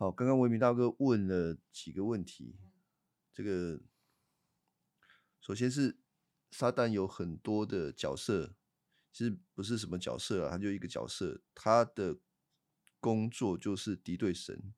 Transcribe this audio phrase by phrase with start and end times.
[0.00, 2.54] 好，刚刚维明大哥问了几个问题，
[3.34, 3.80] 这个
[5.40, 5.98] 首先是
[6.52, 8.54] 撒旦有很多的角色，
[9.12, 12.16] 其实不是什么角色啊，他就一个角色，他的
[13.00, 14.72] 工作就是敌对神、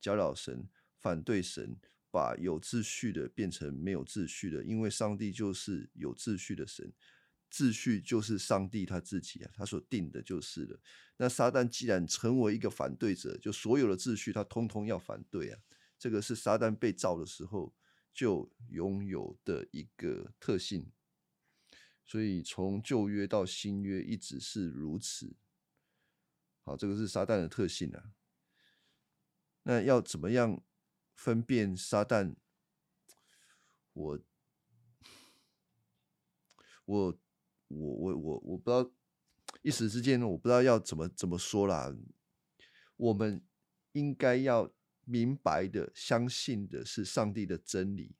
[0.00, 0.68] 搅扰神、
[0.98, 1.78] 反对神，
[2.10, 6.92] 把有秩序的变成没有秩序的，因为上帝就是有秩序的神。
[7.54, 10.80] 秩序就是上帝他自己啊，他所定的就是了。
[11.18, 15.60] 那撒旦既然成为一个反对者，就所有的秩序他通通要反对啊。
[15.96, 17.72] 这个是撒旦被造的时候
[18.12, 20.90] 就拥有的一个特性，
[22.04, 25.36] 所以从旧约到新约一直是如此。
[26.64, 28.10] 好，这个是撒旦的特性啊。
[29.62, 30.60] 那要怎么样
[31.14, 32.34] 分辨撒旦？
[33.92, 34.20] 我
[36.86, 37.20] 我。
[37.68, 38.90] 我我我我不知道，
[39.62, 41.94] 一时之间我不知道要怎么怎么说啦。
[42.96, 43.42] 我们
[43.92, 44.72] 应该要
[45.04, 48.14] 明白的、相信的是上帝的真理。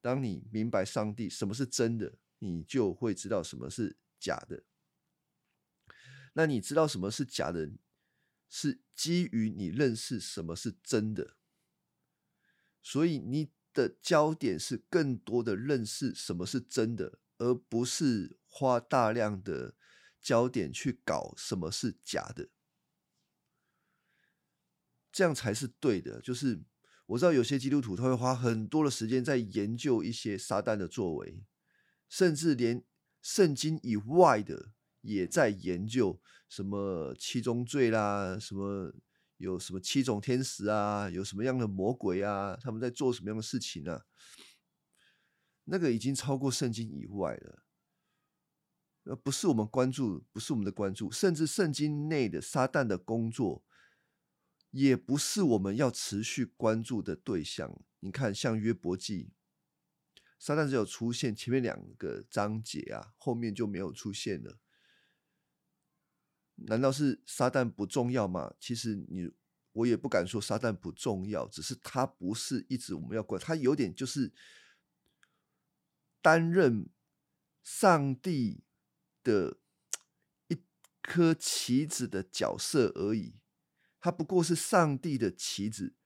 [0.00, 4.64] 当你明白上帝什么是真的，你就会知道什么是假的。
[6.34, 7.70] 那你知道什么是假的，
[8.48, 11.36] 是基于你认识什么是真的。
[12.82, 18.38] 所以你的焦点是更多的认识什么是真的，而不是。
[18.56, 19.74] 花大量的
[20.22, 22.50] 焦点去搞什么是假的，
[25.10, 26.20] 这样才是对的。
[26.20, 26.62] 就是
[27.06, 31.42] 我知道有些基督徒他会花很多的时间在研究一些撒旦的作为，
[32.08, 32.84] 甚至连
[33.20, 38.94] 圣经以外的也在研究什么七宗罪啦，什么
[39.38, 44.06] 有什么七种天使啊，有什么样的魔鬼啊，他们在做什么样的事情啊？
[45.64, 47.62] 那个已经超过圣经以外了。
[49.04, 53.62] 呃，不是我们关注，不是我们的关注，甚至圣经内的撒旦的工作，
[54.70, 57.82] 也不是我们要持续关注的对象。
[58.00, 59.32] 你看，像约伯记，
[60.38, 64.58] 撒旦只有出现前面两个章节啊，后面就没有出现了。
[66.56, 68.54] 难道是撒旦不重要吗？
[68.58, 69.30] 其实你
[69.72, 74.32] 我也不敢说撒旦不重要，只是他不是一直我们要关，他有点就是
[76.24, 76.88] 担任
[77.62, 78.64] 上帝。
[79.24, 79.56] 的
[80.48, 80.58] 一
[81.00, 83.40] 颗棋子的角色而已，
[83.98, 85.96] 他不过是上帝的棋子，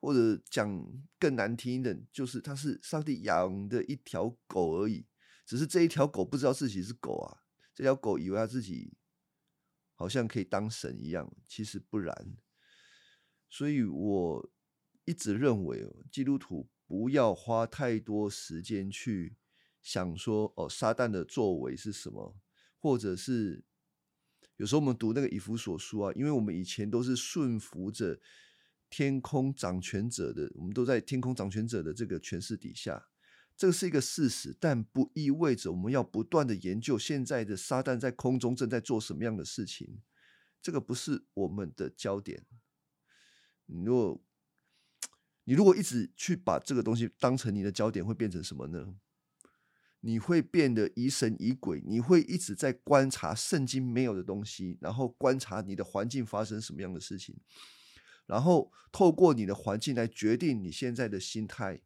[0.00, 0.66] 或者讲
[1.18, 5.06] 更难听一点，就是他是上帝养的一条狗而已。
[5.44, 7.44] 只是这一条狗不知道自己是狗啊，
[7.74, 8.96] 这条狗以为他自己
[9.94, 12.38] 好像可以当神一样，其实不然。
[13.50, 14.50] 所以我
[15.04, 19.36] 一直认为，基督徒不要花太多时间去
[19.82, 22.36] 想说，哦，撒旦的作为是什么。
[22.78, 23.62] 或者是
[24.56, 28.18] 有时候我们读那个以弗所书啊，因为我们以前都是顺服着
[28.90, 33.06] 天空掌权者的，我们都在天空掌权者的这个权势底下，
[33.56, 40.02] 这个是一个事实，但不意味着我们要不断的研究现在的撒旦在空中正在做什么样的事情，
[40.60, 42.44] 这个不是我们的焦点。
[43.66, 44.20] 你如果
[45.44, 48.96] 你如果一直去把这个东西当成你的焦点，会变成什么呢？
[50.04, 57.36] 你会变得疑神疑鬼，你会一直在观察圣经没有的东西，然后观察你的环境发生什么样的事情，
[58.26, 61.82] 然后透过你的环境来决定你现在的心态，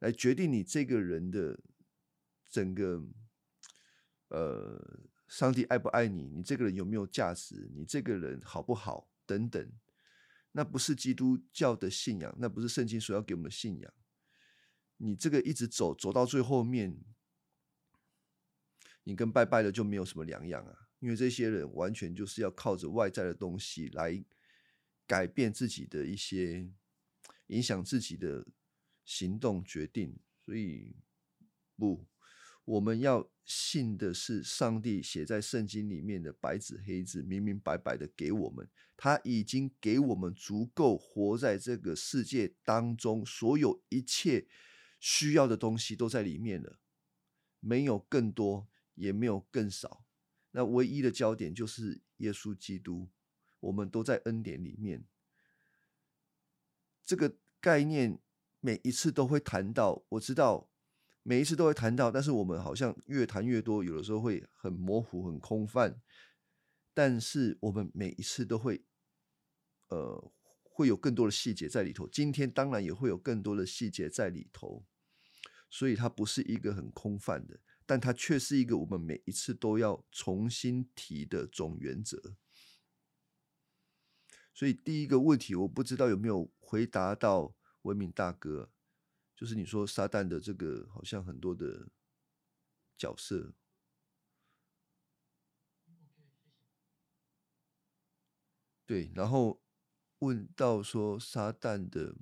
[0.00, 1.58] 来决定你这个人的
[2.50, 3.02] 整个，
[4.28, 9.72] 呃，上帝爱不爱你，你这个人有没有价值，你这个人好不好等等，
[10.52, 13.90] 那不是基督教的信仰，那不是圣经所要给我们的信仰。
[14.98, 16.98] 你这个一直走走到最后面，
[19.04, 20.88] 你跟拜拜的就没有什么两样啊！
[21.00, 24.24] 因为这些人完全就是要靠着外在的东西来
[25.06, 26.68] 改变自己的一些
[27.48, 28.46] 影响自己的
[29.04, 30.96] 行动决定，所以
[31.76, 32.06] 不，
[32.64, 44.48] 我们要信的是上帝写在圣经里面的白纸黑字，明明白白的给我们，他已经给我们足够活在这个世界当中，所有一切。
[44.98, 46.78] 需要的东西都在里面了，
[47.60, 50.04] 没有更多，也没有更少。
[50.52, 53.08] 那唯一的焦点就是耶稣基督。
[53.58, 55.04] 我们都在恩典里面。
[57.04, 58.20] 这个概念
[58.60, 60.68] 每一次都会谈到，我知道
[61.22, 66.00] 每一次都会谈到，但是我们好像越谈越多，有的时候会很模糊、很空泛。
[66.92, 68.84] 但是我们每一次都会，
[69.88, 70.32] 呃，
[70.76, 72.06] 会有更多的细节在里头。
[72.06, 74.84] 今天当然也会有更多的细节在里头。
[75.70, 82.36] 所以它不是一个很空泛的，但它却是一个我们每一次都要重新提的总原则。
[84.54, 88.70] 所以第一个问题，我不知道有没有回答到文明大哥，
[89.34, 91.88] 就是你说撒旦的这个好像很多的
[92.96, 93.52] 角色，
[98.86, 99.60] 对，然后
[100.20, 102.16] 问到说撒旦的。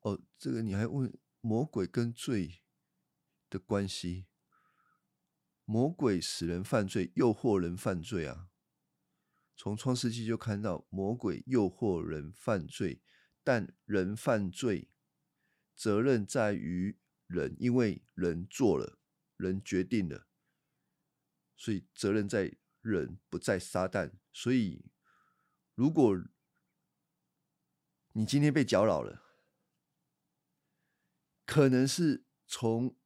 [0.00, 2.62] 哦，这个你还问魔鬼跟罪
[3.48, 4.26] 的关系？
[5.64, 8.50] 魔鬼使人犯罪，诱惑人犯罪啊！
[9.56, 13.00] 从创世纪就看到魔鬼诱惑人犯罪，
[13.44, 14.90] 但人犯罪
[15.76, 16.98] 责任在于
[17.32, 18.98] 人，因为人做了，
[19.36, 20.26] 人决定了，
[21.56, 24.12] 所以责任在人，不在撒旦。
[24.32, 24.84] 所以，
[25.74, 26.16] 如果
[28.12, 29.22] 你今天被搅扰了，
[31.46, 32.96] 可能是从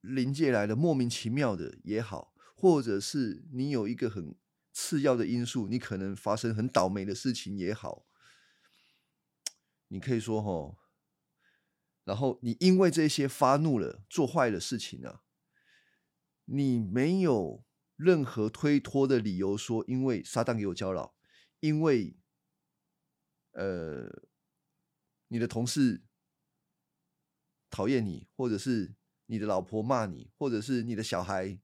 [0.00, 4.34] 灵界来的莫名其妙的也好，或者是你有一个很
[4.72, 8.06] 次要的因素，你可能发生很倒霉的事情也好，
[9.88, 10.78] 你可以说哈，
[12.10, 15.22] 然后你因为这些发怒了，做坏的事情啊，
[16.46, 17.64] 你没有
[17.94, 21.14] 任何推脱的理由说，因为撒旦给我搅扰，
[21.60, 22.16] 因为
[23.52, 24.24] 呃，
[25.28, 26.02] 你的同事。
[27.70, 28.96] 讨厌你，或者是
[29.26, 31.60] 你的老婆骂你，或者是你的小孩，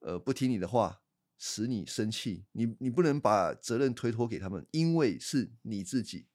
[0.00, 1.04] 呃，不听你的话，
[1.38, 2.46] 使你生气。
[2.50, 6.26] 你你不能把责任推脱给他们，因为是你自己。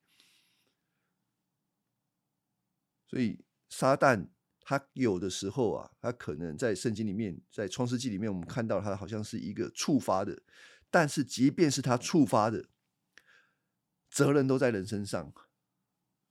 [3.10, 4.28] 所以撒旦
[4.62, 10.44] 他有的时候啊，他可能在圣经里面，在创世纪里面，我们看到他好像是一个触发的，
[10.92, 12.70] 但是即便是他触发的，
[14.12, 15.34] 责任都在人身上。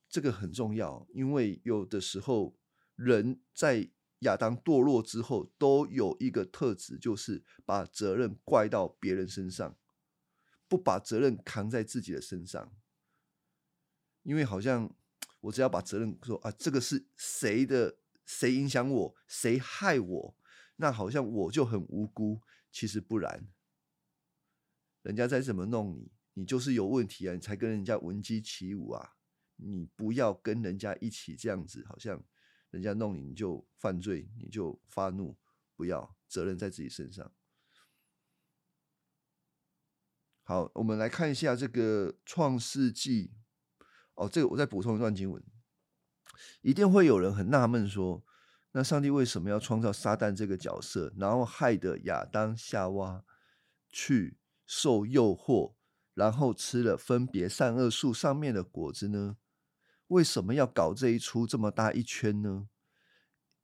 [0.08, 2.56] 这个很重要，因为有的时候
[2.94, 3.90] 人在
[4.20, 9.76] 亚当堕落之后，都有一个特质，就是把责任怪到别人身上，
[10.68, 12.72] 不把责任扛在自己的身上。
[14.22, 14.94] 因为好像
[15.40, 20.36] 我只要把责任说啊，这个是谁的，谁影响我，谁害我，
[20.76, 22.40] 那好像我就很无辜。
[22.70, 23.48] 其实不然，
[25.02, 29.14] 人家再怎么弄你，你就是有问题啊，你才跟人家闻鸡起舞啊。
[29.56, 32.22] 你不要跟人家一起这样子，好像
[32.70, 35.36] 人家弄你你就犯罪，你就发怒，
[35.74, 37.32] 不要责任在自己身上。
[40.42, 43.32] 好，我们来看一下这个创世纪。
[44.18, 45.40] 哦，这个我再补充一段经文，
[46.60, 48.24] 一定会有人很纳闷说，
[48.72, 53.24] 那上帝为什么要创造撒旦这个角色，然后害得亚当夏娃
[53.88, 54.36] 去
[54.66, 55.74] 受诱惑，
[56.14, 59.36] 然后吃了分别善恶树上面的果子呢？
[60.08, 62.68] 为什么要搞这一出这么大一圈呢？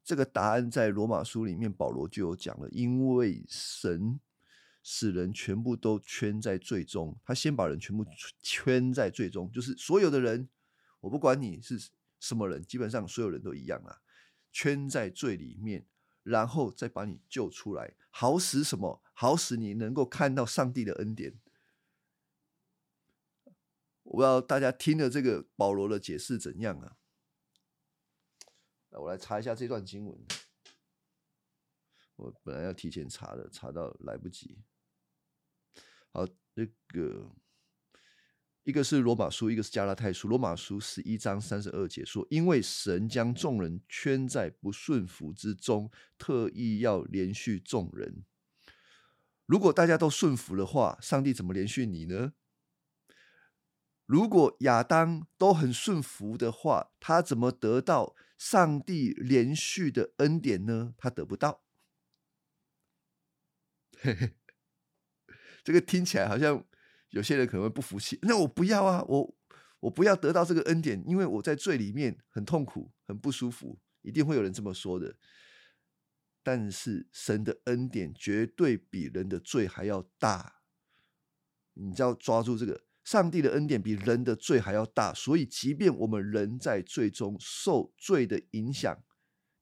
[0.04, 2.68] 这个答案在罗马书里面，保罗就有讲了。
[2.70, 4.20] 因为神
[4.86, 8.04] 使人全部都圈在最终，他先把人全部
[8.42, 10.48] 圈在最终，就是所有的人，
[11.00, 11.90] 我不管你是
[12.20, 14.02] 什么人，基本上所有人都一样啊，
[14.52, 15.86] 圈在最里面，
[16.22, 19.02] 然后再把你救出来，好使什么？
[19.14, 21.40] 好使你能够看到上帝的恩典。
[24.02, 26.96] 我不知道大家听了这个保罗的解释怎样啊？
[28.90, 30.26] 我来查一下这段经文。
[32.16, 34.58] 我本来要提前查的，查到来不及。
[36.14, 37.32] 好，那个
[38.62, 40.28] 一个是罗马书，一个是加拉太书。
[40.28, 48.24] 罗马书十一章三十二节说：“因为神将众人圈在不顺服之中，特意要连续众人。
[49.46, 52.34] 如果大家都顺服的话，上帝怎么连续你呢？”
[54.06, 60.94] 如果亚当都很顺服的话，他怎么得到上帝连续的恩典呢？
[60.96, 61.64] 他得不到。
[63.98, 64.34] 嘿 嘿
[65.64, 66.64] 这个听起来好像
[67.08, 68.18] 有些人可能会不服气。
[68.22, 69.34] 那我不要啊，我
[69.80, 73.80] 我不要得到这个恩典，因为我在罪里面很痛苦、很不舒服。
[74.02, 75.16] 一定会有人这么说的。
[76.42, 80.56] 但是神的恩典绝对比人的罪还要大，
[81.72, 82.84] 你就要抓住这个。
[83.02, 89.02] 上帝的恩典比人的罪还要大，所以即便我们人在罪中受罪的影响，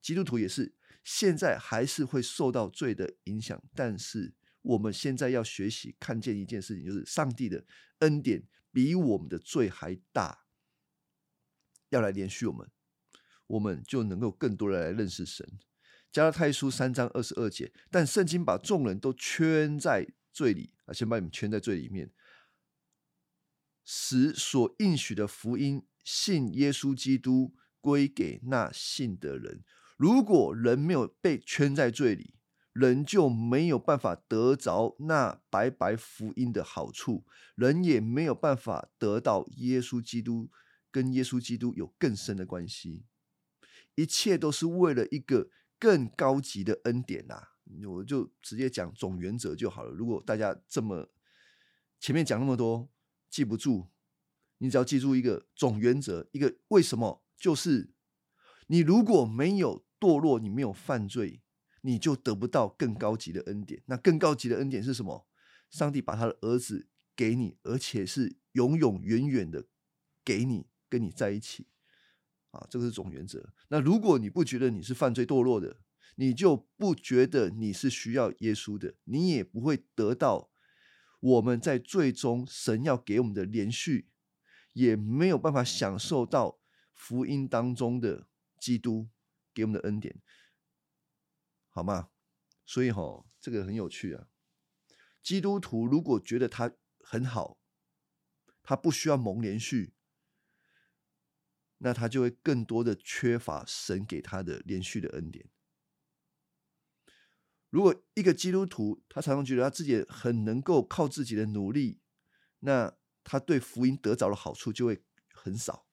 [0.00, 3.60] 基督徒也是现在还是会受到罪的影响。
[3.74, 7.64] 但是我们现在要学习看见一件事情，就是上帝的
[7.98, 8.42] 恩典
[8.72, 10.46] 比我们的罪还大，
[11.90, 12.70] 要来连续我们，
[13.46, 15.58] 我们就能够更多的来认识神。
[16.10, 22.12] 加拉太书三章二十二节，但圣经把众人都圈在罪里啊，先把你们圈在罪里面。
[23.84, 29.64] 使所应许的福音信耶稣基督归给那信的人。
[29.96, 32.34] 如果人没有被圈在罪里，
[32.72, 37.24] 人就没有办法得着那白白福音的好处，
[37.54, 40.50] 人也没有办法得到耶稣基督
[40.90, 43.04] 跟耶稣基督有更深的关系。
[43.94, 47.48] 一切都是为了一个更高级的恩典呐！
[47.86, 49.90] 我就直接讲总原则就好了。
[49.90, 51.10] 如果大家这么
[52.00, 52.88] 前面讲那么多
[53.28, 53.88] 记不住，
[54.58, 57.92] 你只要记住一个总原则，一个为什么，就是
[58.68, 61.42] 你如果没有堕落，你没有犯罪。
[61.82, 63.82] 你就得不到更高级的恩典。
[63.86, 65.28] 那更高级的恩典是什么？
[65.70, 69.66] 上帝把他的儿子给你，而且是永永远远的
[70.24, 71.66] 给你，跟你在一起。
[72.50, 73.54] 啊，这个是总原则。
[73.68, 75.78] 那如果你不觉得你是犯罪堕落的，
[76.16, 80.50] 你就不觉得你是需要耶稣的，你也不会得到
[81.20, 84.10] 我们在最终神要给我们的连续，
[84.74, 86.58] 也没有办法享受到
[86.92, 88.26] 福音当中的
[88.60, 89.08] 基督
[89.54, 90.20] 给我们的恩典。
[91.74, 92.10] 好吗？
[92.66, 94.28] 所以哈，这个很有趣啊。
[95.22, 97.58] 基督徒如果觉得他很好，
[98.62, 99.94] 他不需要蒙连续，
[101.78, 105.48] 那他就会更多的缺乏神给他的连续的恩典。
[107.70, 112.02] 如果一个基督徒他常常觉得他自己很能够靠自己的努力，
[112.58, 115.02] 那他对福音得着的好处就会
[115.32, 115.86] 很少。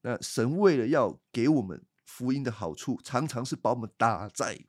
[0.00, 1.86] 那神为了要给我们。
[2.14, 4.66] 福音的好处常常是把我们打在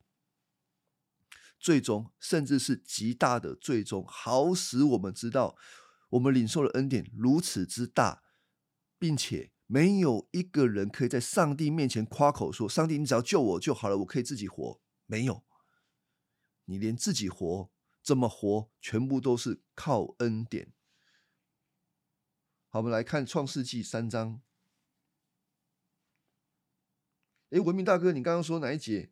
[1.60, 5.58] 最终，甚至是极大的最终，好使我们知道
[6.12, 8.24] 我们领受的恩典如此之大，
[8.98, 15.44] 并且没有一个人可以在上帝面前夸口说：“上帝，你只要救我就好了，我可以自己活。”没有，
[16.64, 17.70] 你连自己活
[18.02, 20.72] 怎么活，全部都是靠恩典。
[22.70, 24.42] 好，我们来看创世纪三章。
[27.54, 29.12] 哎，文明大哥，你刚刚说哪一节？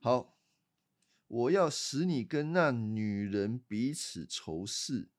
[0.00, 0.38] 好，
[1.26, 5.10] 我要使你跟那女人彼此仇视，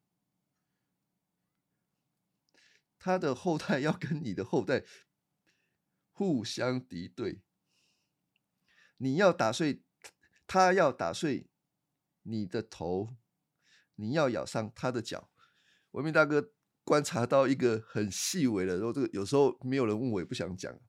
[2.97, 4.83] 他的后代要跟你的后代
[6.11, 7.43] 互相敌对，
[8.97, 9.83] 你要打碎，
[10.47, 11.51] 他要打碎
[12.23, 13.15] 你的头。
[13.95, 15.29] 你要咬伤他的脚，
[15.91, 16.51] 文明大哥
[16.83, 20.79] 观察到一个很细微的，然后这个有时候没有人问我也不想讲。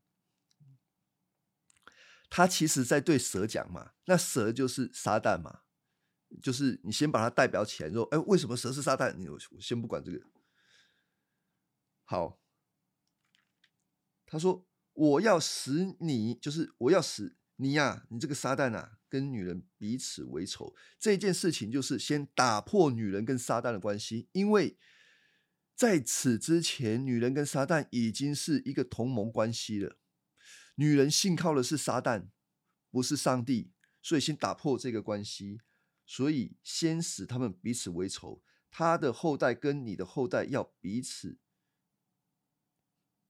[2.30, 5.61] 他其实在对蛇讲嘛，那蛇就是撒旦嘛，
[6.42, 9.14] 就是你先把它代表起来，说，哎，为什么蛇是撒旦？
[9.14, 10.20] 你我先不管这个。
[12.02, 12.40] 好，
[14.26, 18.99] 他说我要使你，就是我要使你呀，你这个撒旦啊。
[19.06, 24.76] 跟女人彼此为仇这件事情，就是先打破女人跟撒旦的关系，因为
[25.76, 29.96] 在此之前，女人跟撒旦已经是一个同盟关系了。
[30.75, 32.26] 女人信靠的是撒旦，
[32.90, 33.70] 不是上帝，
[34.02, 35.61] 所以先打破这个关系，
[36.04, 38.42] 所以先使他们彼此为仇。
[38.73, 41.38] 他的后代跟你的后代要彼此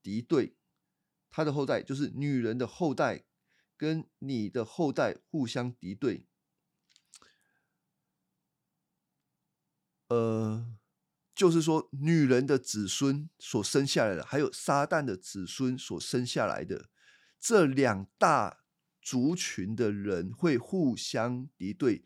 [0.03, 0.57] 敌对，
[1.29, 3.27] 他的后代就是女人的后代。
[3.85, 6.27] 跟你的后代互相敌对，
[10.09, 10.67] 呃，
[11.35, 16.89] 就是说，女人的子孙所生下来的，还有撒旦的子孙所生下来的
[17.39, 18.65] 这两大
[19.03, 22.03] 族群的人会互相敌对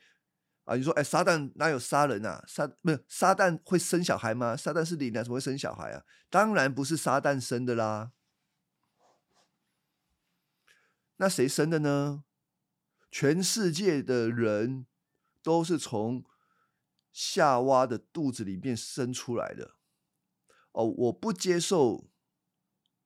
[0.64, 0.74] 啊！
[0.74, 2.44] 你说，哎，撒旦哪有杀人啊？
[2.48, 4.56] 撒没有撒旦会生小孩吗？
[4.56, 6.02] 撒旦是灵啊，怎么会生小孩啊？
[6.28, 8.10] 当然不是撒旦生的啦。
[11.18, 12.24] 那谁生的呢？
[13.10, 14.86] 全世界的人
[15.42, 16.24] 都是从
[17.12, 19.76] 夏娃的肚子里面生出来的。
[20.72, 22.08] 哦，我不接受。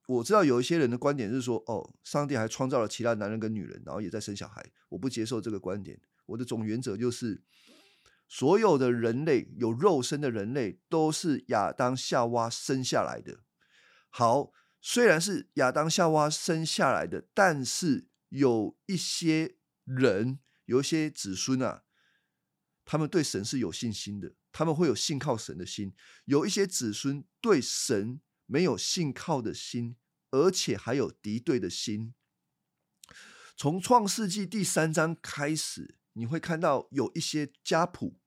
[0.08, 4.62] 我知道有一些人的观点是说，哦，上帝还创造了其他男人跟女人，然后也在生小孩。
[4.90, 6.00] 我不接受这个观点。
[6.26, 7.42] 我的总原则就是，
[8.28, 13.40] 所有的人类有肉身的人类都是亚当夏娃生下来的。
[14.10, 14.52] 好。
[14.84, 21.84] 虽然是亚当夏娃生下来的，但是有一些人，有一些子孙啊，
[22.84, 25.94] 他们对神是有信心的，他们会有信靠神的心。
[26.24, 29.96] 有一些子孙对神没有信靠的心，
[30.32, 32.12] 而且还有敌对的心。
[33.56, 38.18] 从创世纪第三章开始，你会看到有一些家谱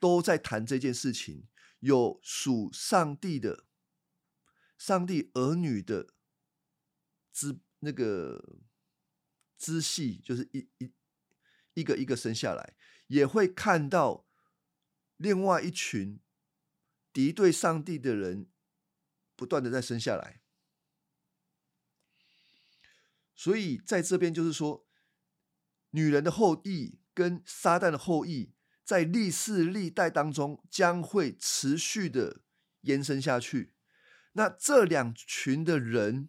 [0.00, 1.46] 都在谈这件事情，
[1.78, 3.66] 有属上帝的。
[4.84, 6.12] 上帝儿女的
[7.32, 8.58] 支那个
[9.56, 10.92] 支系，就是一一
[11.72, 12.76] 一个一个生下来，
[13.06, 14.26] 也会看到
[15.16, 16.20] 另外一群
[17.14, 18.50] 敌对上帝的人
[19.34, 20.42] 不断的在生下来。
[23.34, 24.86] 所以在这边就是说，
[25.92, 28.52] 女人的后裔跟撒旦的后裔，
[28.84, 32.42] 在历世历代当中将会持续的
[32.82, 33.73] 延伸下去。
[34.36, 36.28] 那这两群的人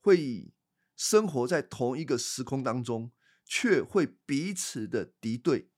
[0.00, 0.52] 会
[0.94, 3.12] 生活在同一个时空当中，
[3.46, 5.70] 却会彼此的敌对。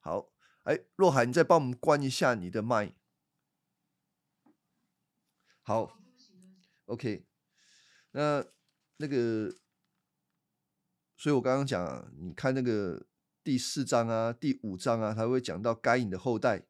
[0.00, 0.32] 好，
[0.62, 2.94] 哎，若海，你再帮我们关一下你的麦。
[5.60, 5.98] 好
[6.86, 7.26] ，OK，
[8.12, 8.46] 那
[8.96, 9.54] 那个，
[11.14, 13.06] 所以我刚刚讲，你看那个
[13.44, 16.67] 第四章啊，第五章啊，他会讲到该隐的后代。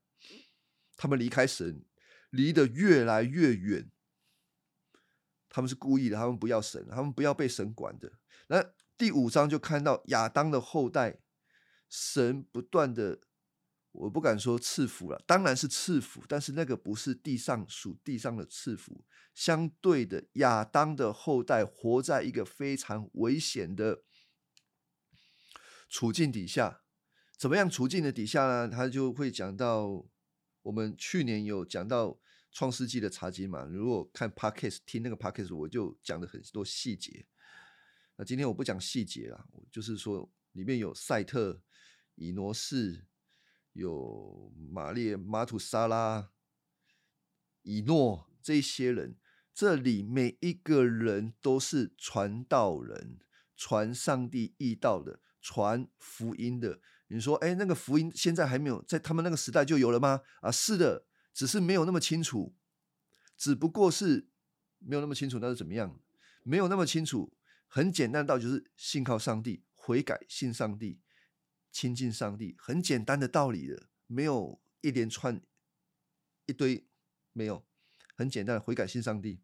[0.98, 1.82] 他们离开神，
[2.28, 3.90] 离得越来越远。
[5.48, 8.12] 他们是故意的，他们不要神，他们不要被神管的。
[8.48, 8.62] 那
[8.98, 11.20] 第五章就看到亚当的后代，
[11.88, 13.20] 神不断的，
[13.92, 19.04] 我不敢说赐福了，当然是赐福，但是那个不是地上属地上的赐福。
[19.32, 24.02] 相对的，亚当的后代活在一个非常危险的
[25.88, 26.82] 处境底下。
[27.38, 28.68] 怎么样处境的底下呢？
[28.68, 30.04] 他就会讲到。
[30.62, 32.18] 我们去年有讲到
[32.50, 33.64] 创世纪的茶几嘛？
[33.64, 37.26] 如果看 podcast 听那个 podcast，我就讲了很多细节。
[38.16, 41.62] 那今天我不讲细节了，就是说里面有赛特、
[42.16, 43.06] 以挪士、
[43.72, 46.32] 有玛列、马土沙拉、
[47.62, 49.16] 以诺这些人，
[49.54, 53.20] 这里每一个人都是传道人，
[53.56, 56.80] 传上帝意道的，传福音的。
[57.08, 60.20] 你说，哎，那个福音现在还没有在他们那个时代就有了吗？
[60.40, 62.54] 啊，是的，只是没有那么清楚，
[63.36, 64.28] 只不过是
[64.78, 66.00] 没有那么清楚，那是怎么样？
[66.42, 67.34] 没有那么清楚，
[67.66, 71.00] 很简单，道就是信靠上帝，悔改，信上帝，
[71.70, 75.40] 亲近上帝，很简单的道理的，没有一连串
[76.46, 76.86] 一堆，
[77.32, 77.66] 没有，
[78.14, 79.40] 很简单的悔改，信上帝。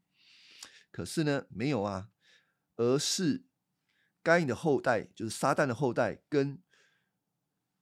[0.90, 2.11] 可是呢，没有啊，
[2.77, 3.44] 而是
[4.22, 6.62] 该隐的后代，就是撒旦的后代，跟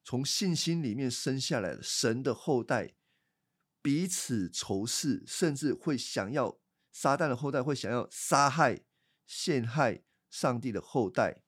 [0.05, 2.95] 从信心里面生下来的神的后代，
[3.81, 6.59] 彼此仇视，甚至会想要
[6.91, 8.85] 撒旦的后代会想要杀害、
[9.27, 11.43] 陷害上帝的后代，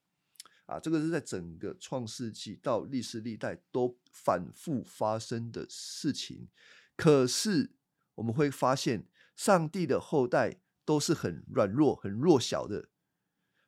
[0.67, 6.49] 啊，这个是在整个创世纪到历史历代都反复发生的事情。
[6.97, 7.73] 可是
[8.15, 12.89] 我们会发现，上帝的后代都是很软弱、很弱小的，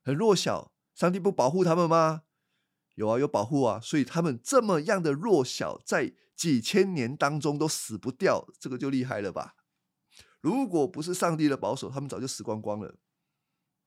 [0.03, 0.73] 很弱小。
[0.95, 2.23] 上帝不保护他们吗？
[2.97, 9.55] 有啊，有保护啊，所以他们这么样的弱小，在几千年当中都死不掉，这个就厉害了吧？
[10.41, 12.99] 如果不是上帝的保守，他们早就死光光了。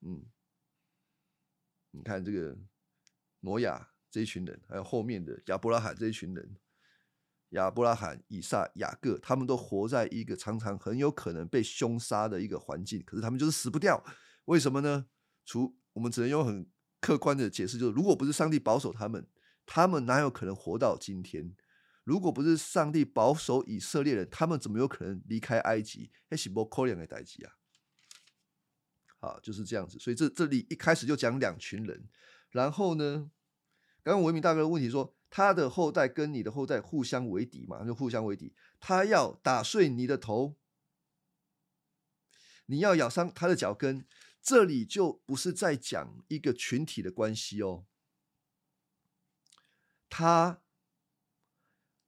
[0.01, 0.27] 嗯，
[1.89, 2.55] 你看这个
[3.39, 6.55] 挪亚这一群人，还有后面的亚伯拉罕这一群人，
[7.49, 14.03] 亚伯拉罕、以撒、雅各，他们都活在一个常常很有可能被凶杀的一个环境，可是他们就是死不掉，
[14.45, 15.07] 为什么呢？
[15.45, 16.69] 除我们只能用很。
[16.99, 19.25] 客观的解释就是，如果不是上帝保守他们，
[19.65, 21.55] 他们哪有可能活到今天？
[22.03, 26.11] 如果不是上帝保守以色列人，他们怎么有可能离开埃及？
[26.29, 27.53] 那是不可能的代际啊！
[29.19, 29.99] 好，就是这样子。
[29.99, 32.09] 所以这这里一开始就讲两群人，
[32.49, 33.29] 然后呢，
[34.03, 37.85] 刚刚文明大哥的问题说，他的后代跟你的后代互相为敌嘛？
[37.85, 40.57] 就互相为敌，他要打碎你的头，
[42.65, 44.05] 你要咬伤他的脚跟。
[44.41, 47.85] 这里就不是在讲一个群体的关系哦，
[50.09, 50.61] 他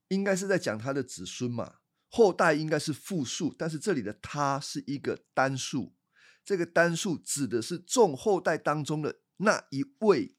[0.07, 5.95] 应该是在讲他的子孙嘛，后代应该是复数，但是这里的他是一个单数，
[6.43, 10.35] 这个单数指的是众后代当中的那一位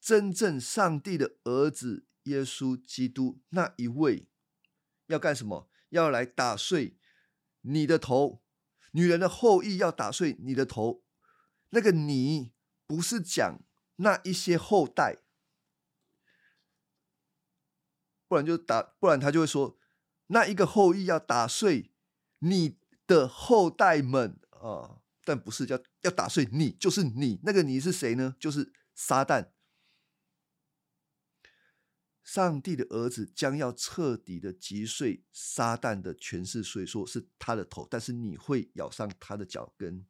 [0.00, 4.28] 真正上帝的儿子耶稣基督那一位
[5.06, 5.70] 要干什么？
[5.90, 6.98] 要来打碎
[7.62, 8.42] 你的头。
[8.92, 11.02] 女人的后裔要打碎你的头，
[11.70, 12.52] 那个你
[12.86, 13.60] 不是讲
[13.96, 15.18] 那一些后代，
[18.26, 19.78] 不然就打，不然他就会说
[20.28, 21.92] 那一个后裔要打碎
[22.38, 28.36] 你的后代们啊，但不是叫要打碎你，就是你那个你是谁呢？
[28.38, 29.50] 就是撒旦。
[32.28, 40.04] 上帝的儿子将要彻底的击碎撒旦的权势，所以说是他的头，但是你会咬伤他的脚跟，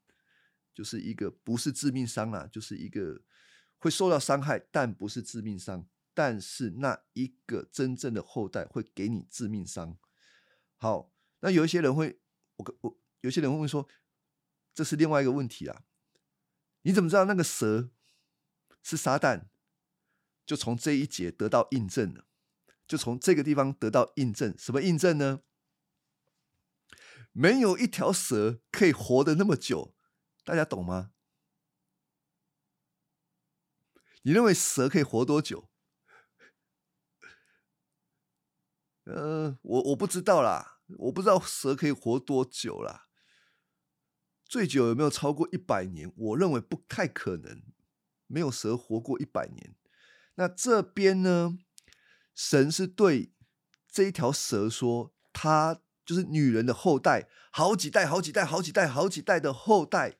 [0.74, 3.22] 就是一个不是致命伤啦，就是一个
[3.78, 5.88] 会受到伤害，但不是致命伤。
[6.12, 9.96] 但是那一个真正的后代会给你致命伤。
[10.74, 12.18] 好，那有一些人会，
[12.56, 13.88] 我我有些人会问说，
[14.74, 15.84] 这是另外一个问题啊，
[16.82, 17.90] 你怎么知道那个蛇
[18.82, 19.44] 是撒旦？
[20.48, 22.24] 就从这一节得到印证了，
[22.86, 24.56] 就从这个地方得到印证。
[24.56, 25.42] 什么印证呢？
[27.32, 29.94] 没有一条蛇可以活得那么久，
[30.44, 31.12] 大家懂吗？
[34.22, 35.68] 你认为蛇可以活多久？
[39.04, 43.08] 呃，我我不知道啦，我不知道蛇可以活多久啦。
[44.46, 46.10] 最久有没有超过一百年？
[46.16, 47.62] 我认为不太可能，
[48.26, 49.74] 没有蛇活过一百年。
[50.38, 51.58] 那这边呢？
[52.32, 53.34] 神是对
[53.90, 60.18] 这一条蛇说，它就是女人的后代，好几代、好几代、好几代、好几代的后代，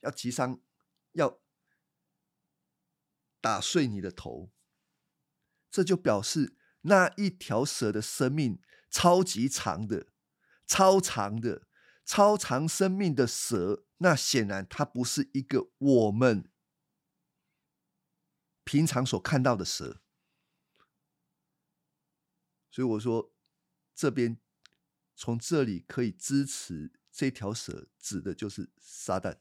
[0.00, 0.60] 要击伤，
[1.12, 1.40] 要
[3.40, 4.50] 打碎你的头。
[5.70, 10.08] 这就表示那一条蛇的生命超级长的，
[10.66, 11.68] 超长的。
[12.04, 16.50] 超长生命的蛇，那显然它不是一个我们
[18.64, 20.00] 平常所看到的蛇，
[22.70, 23.32] 所以我说
[23.94, 24.38] 这边
[25.14, 29.38] 从这里可以支持这条蛇指的就是撒旦。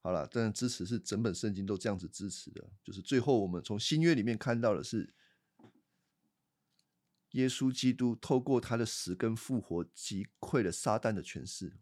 [0.00, 5.14] 好了，但支持是整本圣经都这样子支持的，就是最后我们从新约里面看到的是。
[7.30, 11.80] 耶稣基督透过他的死跟复活击溃了撒旦的权势。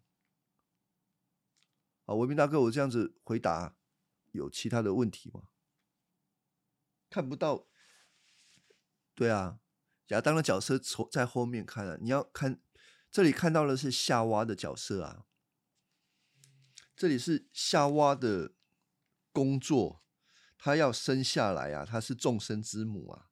[2.07, 3.77] 好，文明大哥，我这样子回答，
[4.31, 5.51] 有其他的问题吗？
[7.13, 7.67] 看不到。
[9.15, 9.59] 对啊，
[10.09, 12.61] 亚当的角色从在后面看了，你要看
[13.11, 15.27] 这里看到的是夏娃的角色啊。
[16.97, 18.53] 这里是夏娃的
[19.31, 20.03] 工作，
[20.57, 23.29] 她要生下来啊，她是众生之母啊。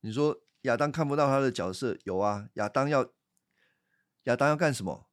[0.00, 0.42] 你说？
[0.62, 2.48] 亚当看不到他的角色，有啊。
[2.54, 3.12] 亚当要
[4.24, 5.08] 亚当要干什么？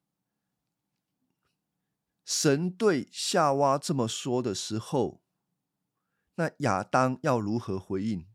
[2.26, 5.23] 神对夏娃这么说的时候，
[6.36, 8.28] 那亚当要如何回应？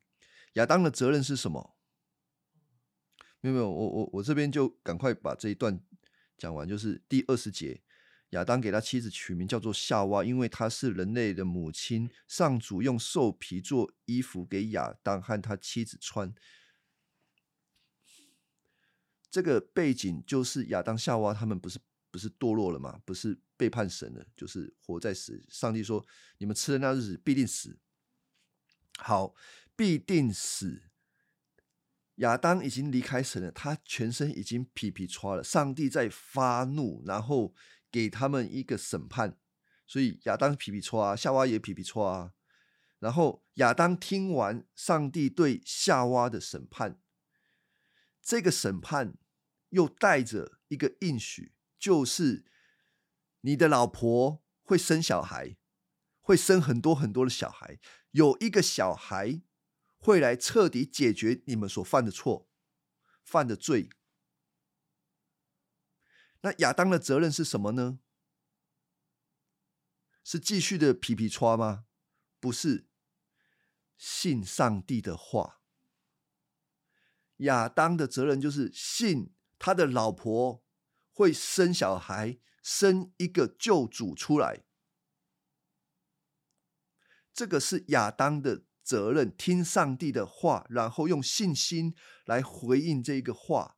[0.54, 1.76] 亚当的责任是什么？
[3.40, 5.80] 没有没有，我我我这边就赶快把这一段
[6.36, 7.82] 讲完，就是第二十节，
[8.30, 12.10] 亚当给他妻子取名叫做夏娃，因为她是人类的母亲。
[12.26, 16.34] 上主用兽皮做衣服给亚当和他妻子穿。
[19.30, 21.78] 这个背景就是亚当夏娃他们不是
[22.10, 23.00] 不是堕落了吗？
[23.04, 25.44] 不是背叛神了，就是活在死。
[25.48, 26.04] 上帝说
[26.38, 27.78] ：“你们吃的那日子必定死。”
[28.98, 29.34] 好，
[29.74, 30.82] 必定死。
[32.16, 35.42] 亚当已经离开神了，他全身已经皮皮抓了。
[35.44, 37.54] 上帝在发怒，然后
[37.90, 39.38] 给他们一个审判。
[39.86, 42.34] 所以亚当皮皮抓，夏娃也皮皮抓。
[42.98, 47.00] 然后亚当听完上帝对夏娃的审判。
[48.20, 49.14] 这个审判
[49.68, 52.44] 又带着一个应许，就是
[53.42, 55.56] 你的老婆会生小孩，
[56.20, 57.78] 会生很多很多的小孩，
[58.12, 59.42] 有一个小孩
[59.98, 62.48] 会来彻底解决你们所犯的错、
[63.22, 63.90] 犯的罪。
[66.40, 67.98] 那亚当的责任是什么呢？
[70.22, 71.86] 是继续的皮皮抓吗？
[72.38, 72.86] 不是，
[73.96, 75.60] 信上帝的话。
[77.38, 80.64] 亚当的责任就是信他的老婆
[81.10, 84.64] 会生小孩，生一个救主出来。
[87.38, 93.76] 这个是亚当的责任，听上帝的话，然后用信心来回应这个话。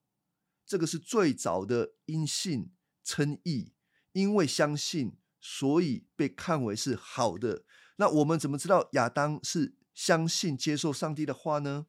[0.65, 2.73] 这个是最早的因信
[3.05, 3.75] 称义，
[4.13, 7.65] 因为相信，所以被看为是好的。
[7.97, 11.85] 那我们怎么知道亚当是相信接受上帝的话呢？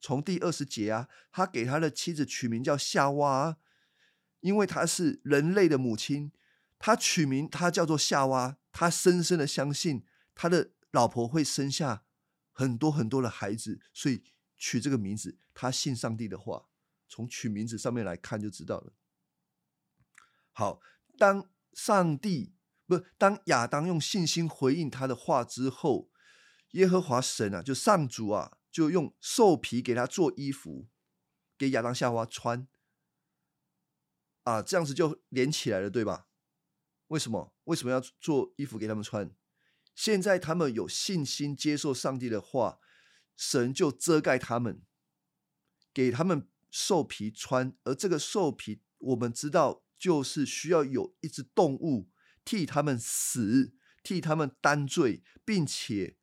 [0.00, 3.56] 从第二十节啊，他给他的妻子取名叫夏娃，
[4.38, 6.30] 因为她是人类的母亲，
[6.78, 10.04] 他取名他叫做夏娃，他深深的相信
[10.36, 12.04] 他的老婆会生下
[12.52, 14.22] 很多很多的孩子，所以
[14.56, 15.38] 取这个名字。
[15.52, 16.68] 他信上帝的话，
[17.08, 18.94] 从取名字上面来看就知道了。
[20.52, 20.80] 好，
[21.18, 22.54] 当上帝
[22.86, 26.10] 不当亚当用信心回应他的话之后，
[26.70, 28.58] 耶和华神啊，就上主啊。
[28.72, 30.88] 就用兽皮给他做衣服，
[31.58, 32.66] 给亚当夏娃穿，
[34.44, 36.26] 啊，这样子就连起来了，对吧？
[37.08, 37.54] 为什么？
[37.64, 39.30] 为什么要做衣服给他们穿？
[39.94, 42.80] 现在他们有信心接受上帝的话，
[43.36, 44.82] 神就遮盖他们，
[45.92, 47.76] 给他们兽皮穿。
[47.84, 52.10] 而这个兽皮，我们知道，就是需要有一只动物
[52.44, 56.16] 替他们死，替他们担罪，并且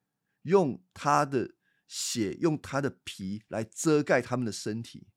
[0.44, 1.56] 用他的。
[1.92, 5.08] 血用他的皮来遮盖他们的身体，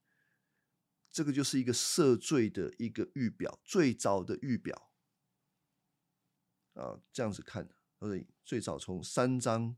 [1.11, 4.91] 这个就是一个赦罪的一个预表，最早的预表
[6.73, 7.69] 啊，这样子看，
[8.03, 9.77] 所以最早从三章，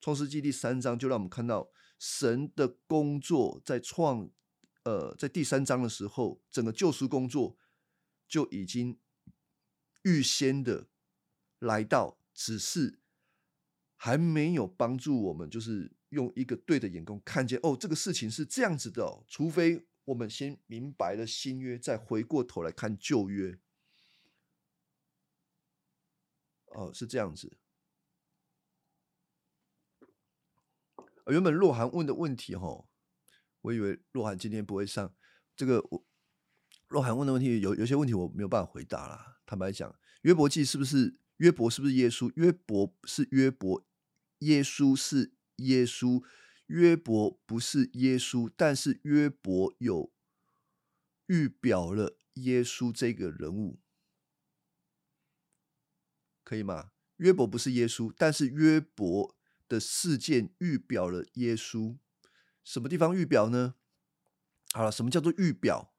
[0.00, 4.30] 创世纪第三章就让我们看到神的工作在创，
[4.84, 7.56] 呃，在第三章的时候，整个救赎工作
[8.28, 9.00] 就已经
[10.04, 10.86] 预先的
[11.58, 13.00] 来到，只是
[13.96, 23.58] 还没有帮助我们，就是用一个对的眼光看见哦，这个事情是这样子的哦，除非我们先明白了新约，再回过头来看旧约。
[26.76, 27.56] 哦，是这样子。
[31.28, 32.86] 原本洛涵问的问题，哈，
[33.62, 35.14] 我以为洛涵今天不会上。
[35.56, 36.06] 这个我
[36.88, 39.38] 洛涵问的问题，有有些问题我没有办法回答啦。
[39.46, 41.70] 坦白讲，约伯记是不是约伯？
[41.70, 42.30] 是不是耶稣？
[42.36, 43.84] 约伯是约伯，
[44.40, 46.22] 耶稣是耶稣。
[46.66, 50.12] 约伯不是耶稣，但是约伯有
[51.26, 53.80] 预表了耶稣这个人物。
[56.46, 56.92] 可以吗？
[57.16, 61.98] 约伯不是耶稣，但是约伯的事件预表了耶稣。
[62.62, 63.74] 什么地方预表呢？
[64.72, 65.92] 好了，什么叫做预表？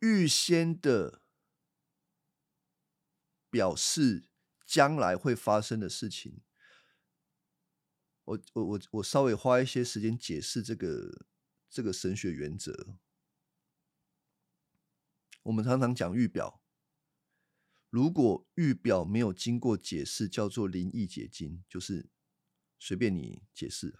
[0.00, 1.22] 预先的
[3.48, 4.28] 表示
[4.66, 6.40] 将来会发生的事情。
[8.24, 11.26] 我我我我稍微花一些时间解释这个
[11.70, 12.96] 这个神学原则。
[15.44, 16.60] 我们常常讲预表。
[17.88, 22.10] 如果预表没有经过解释，叫做灵异解经，就是
[22.78, 23.98] 随便你解释。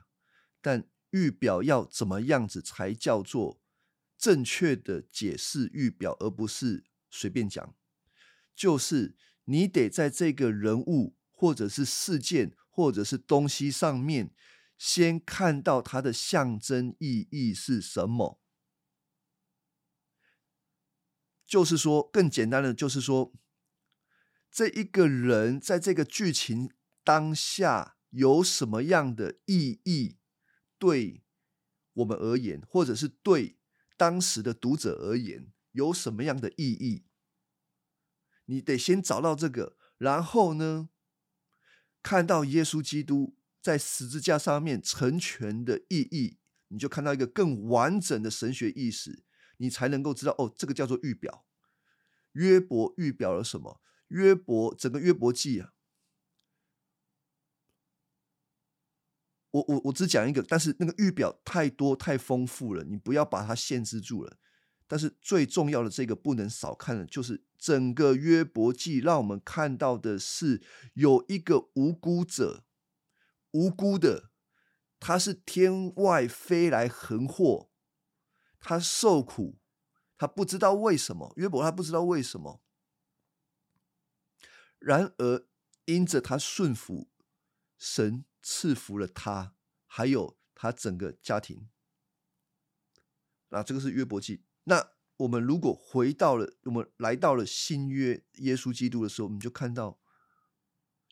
[0.61, 3.63] 但预表要怎么样子才叫做
[4.19, 7.75] 正确的解释预表，而不是随便讲？
[8.55, 14.35] 就是你得在这个人物，或者是事件，或者是东西上面，
[14.77, 18.43] 先看到它的象征意义是什么。
[21.47, 23.33] 就是说，更简单的，就是说。
[24.57, 26.71] 这一个人在这个剧情
[27.05, 30.17] 当下有什么样的意义？
[30.79, 31.23] 对
[31.93, 33.59] 我们而言，或者是对
[33.99, 37.05] 当时的读者而言，有什么样的意义？
[38.47, 40.89] 你得先找到这个，然后呢，
[42.03, 46.39] 看到耶稣基督在十字架上面成全的意义，
[46.69, 49.23] 你就看到一个更完整的神学意识，
[49.59, 51.45] 你才能够知道哦，这个叫做预表。
[52.33, 53.83] 约伯预表了什么？
[54.09, 55.73] 约伯整个约伯记啊，
[59.51, 64.39] 我我我只讲一个，但是那个预表太多太丰富了，你不要把它限制住了。
[64.89, 70.63] 但是最重要的这个不能少看的，就是整个约伯记让我们看到的是
[70.95, 72.65] 有一个无辜者，
[73.51, 74.31] 无辜的，
[75.01, 77.71] 他是天外飞来横祸，
[78.61, 79.59] 他受苦，
[80.17, 82.63] 他不知道为什么，约伯他不知道为什么。
[84.79, 85.47] 然而，
[85.87, 87.09] 因着他顺服，
[87.79, 89.55] 神赐福了他，
[89.87, 91.69] 还有他整个家庭。
[93.49, 94.45] 那这个是约伯记。
[94.65, 99.99] 那我们如果回到了，我们来到了新约耶稣基督的时候，我们就看到，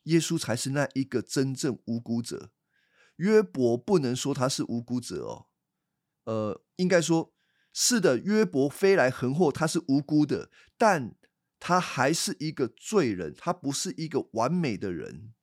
[0.03, 2.51] 耶稣才是那一个真正无辜者。
[3.15, 5.47] 约伯不能说他是无辜者哦，
[6.25, 7.33] 呃，应该说
[7.73, 8.19] 是的。
[8.19, 11.15] 约伯飞来横祸，他是无辜的，但。
[11.67, 15.33] 他还是一个罪人，他不是一个完美的人。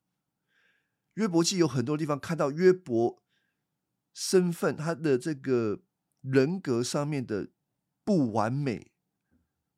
[1.14, 3.24] 约伯记有很多地方看到约伯
[4.14, 5.82] 身份，他的这个
[6.20, 7.50] 人格上面的
[8.04, 8.92] 不完美，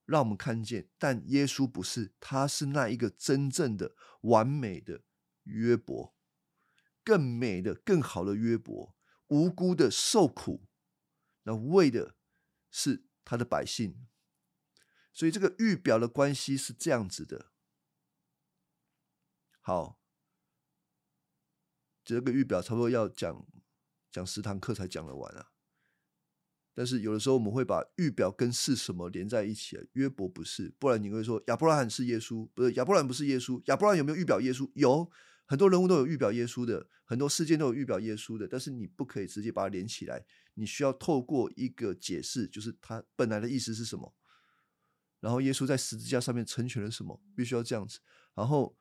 [0.04, 0.90] 让我们看见。
[0.98, 5.00] 但耶稣不是，他是那一个真正的完美的
[5.44, 6.14] 约伯，
[7.02, 8.94] 更美的、更好的约伯，
[9.28, 10.68] 无辜的受苦，
[11.44, 12.16] 那为的
[12.70, 14.06] 是他的百姓。
[15.14, 17.52] 所以这个预表的关系是这样子的。
[19.60, 19.98] 好，
[22.04, 23.46] 这个预表差不多要讲
[24.10, 25.52] 讲十堂课才讲得完啊。
[26.74, 29.84] 但是有的时候我们会把预表跟是什么连在一起啊。
[29.92, 33.62] 约伯不是，不然你会说亚伯拉罕是耶稣，不是亚伯拉罕不是耶稣。
[33.66, 34.68] 亚伯拉罕有没有预表耶稣？
[34.74, 35.08] 有
[35.46, 38.48] 很多人物都有预表耶稣的，很多事件都有预表耶稣的。
[38.48, 44.12] 但是你不可以直接把它连起来，你需要透过一个解释，就是它本来的意思是什么。
[45.24, 47.18] 然后耶稣在十字架上面成全了什么？
[47.34, 47.98] 必须要这样子。
[48.34, 48.76] 然后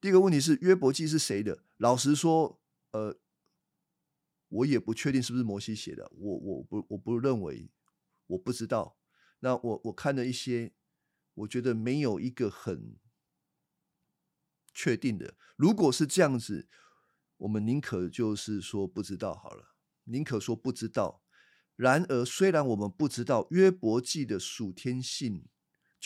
[0.00, 1.62] 第一个问题是约伯记是谁的？
[1.76, 3.16] 老实说，呃，
[4.48, 6.10] 我也不确定是不是摩西写的。
[6.12, 7.70] 我我不我不认为，
[8.26, 8.98] 我不知道。
[9.38, 10.74] 那我我看了一些，
[11.34, 12.98] 我觉得没有一个很
[14.74, 15.36] 确定的。
[15.54, 16.68] 如果是这样子，
[17.36, 21.22] 我们宁可就是说不知道好了，宁可说不知道。
[21.76, 25.46] 然而，虽然我们不知道约伯记的属天性。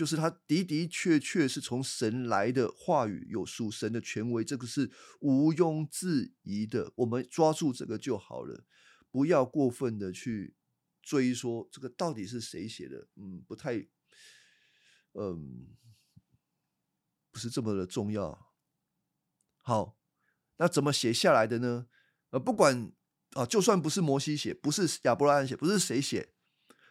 [0.01, 6.91] 就是他的的确确是从神来的话语，有属神的权威，这个是毋庸置疑的。
[6.95, 8.65] 我们抓住这个就好了，
[9.11, 10.57] 不要过分的去
[11.03, 13.09] 追说这个到底是谁写的。
[13.17, 13.89] 嗯，不太，
[15.13, 15.77] 嗯，
[17.31, 18.55] 不是这么的重要。
[19.59, 19.99] 好，
[20.57, 21.89] 那怎么写下来的呢？
[22.31, 22.91] 呃，不管
[23.33, 26.33] 啊，就算不是摩西写，不是亚伯拉罕写，不是谁写，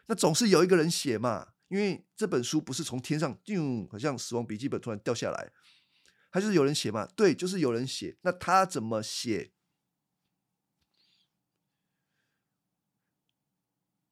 [0.06, 1.54] 那总是有一个人写嘛。
[1.70, 5.52] 因为这本书不是从天上就好像死亡笔记本突然掉下来，
[6.32, 7.06] 它就是有人写嘛？
[7.14, 8.18] 对，就是有人写。
[8.22, 9.52] 那他怎么写？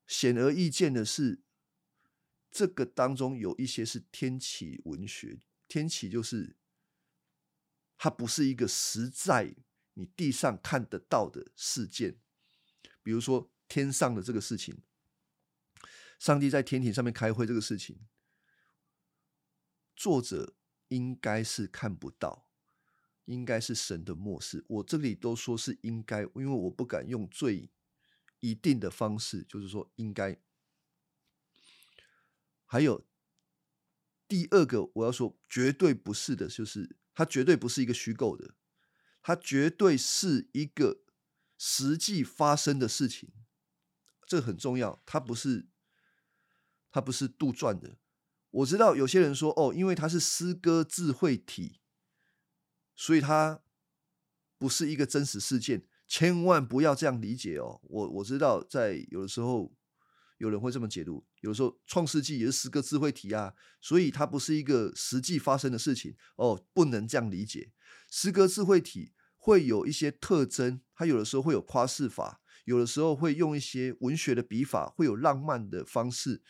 [0.07, 1.43] 显而易见的是，
[2.49, 5.41] 这个当中有一些是天启文学。
[5.67, 6.57] 天启就是
[7.97, 9.55] 它不是一个实在
[9.95, 12.17] 你地上看得到的事件，
[13.03, 14.81] 比如说天上的这个事情。
[16.19, 18.01] 上帝在天庭上面开会这个事情，
[19.95, 20.57] 作者
[20.89, 22.51] 应该是看不到，
[23.27, 24.65] 应该是神的漠视。
[24.69, 27.71] 我这里都说是应该，因为我不敢用最
[28.41, 30.41] 一定的方式，就是说应该。
[32.67, 33.07] 还有
[34.27, 38.55] 第二个我要说绝对不是的，就是它绝对不是一个虚构的，
[39.23, 41.05] 它绝对是一个
[41.57, 43.31] 实际发生的事情，
[44.27, 45.69] 这个很重要，它不是。
[46.91, 47.97] 它不是杜撰的，
[48.51, 51.81] 我知道有些人说哦，因为它是诗歌智慧体，
[52.97, 53.61] 所以它
[54.57, 57.81] 不是一个真实事件，千万不要这样理解哦。
[57.85, 59.73] 我我知道在有的时候
[60.39, 67.73] 有人会这么解读，有的时候创世纪也是诗歌智慧体啊，所以它不是一个实际发生的事情哦，不能这样理解。
[68.11, 76.43] 诗歌智慧体会有一些特征，它有的时候会有夸饰法，有的时候会用一些文学的笔法，会有浪漫的方式。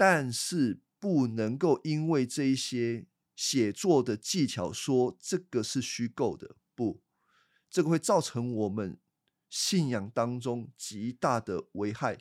[0.00, 7.02] 但是不能够因为这一些写作的技巧说这个是虚构的，不，
[7.68, 8.98] 这个会造成我们
[9.50, 12.16] 信仰当中极大的危害。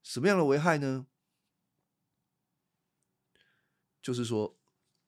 [0.00, 1.08] 什么样的危害呢？
[4.00, 4.56] 就是说，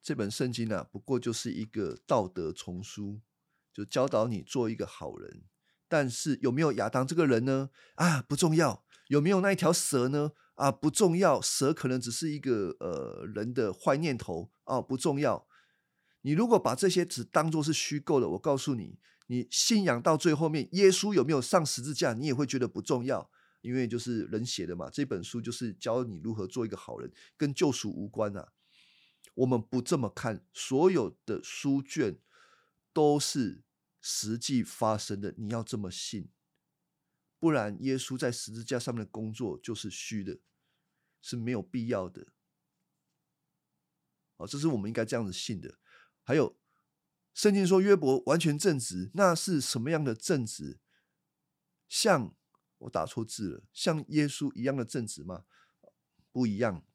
[0.01, 3.21] 这本圣经啊，不过就是一个道德丛书，
[3.71, 5.45] 就教导你做一个好人。
[5.87, 7.69] 但是有没有亚当这个人呢？
[7.95, 8.85] 啊，不重要。
[9.07, 10.33] 有没有那一条蛇呢？
[10.55, 15.47] 啊，不重要，蛇可能只是一个呃人的坏念头啊，不重要。
[16.21, 23.29] 你如果把这些只当做是虚构的，我告诉你，你信仰到最后面，耶稣有没有上十字架，你也会觉得不重要，
[23.61, 24.89] 因为就是人写的嘛。
[24.89, 28.53] 这本书就是教你如何做一个好人，跟救赎无关啊。
[29.33, 32.19] 我们不这么看，所有的书卷
[32.93, 33.63] 都是
[33.99, 36.29] 实际发生的，你要这么信。
[37.43, 40.39] 不然，耶稣在十字架上面的工作就是虚的，
[41.19, 42.27] 是没有必要的。
[44.37, 45.77] 哦，这是我们应该这样子信的。
[46.23, 46.57] 还有，
[47.33, 50.79] 圣经说约伯完全正直，那是什么样的正直？
[51.89, 52.33] 像
[52.77, 55.43] 我打错字了，像耶稣一样的正直吗？
[56.31, 56.85] 不一样。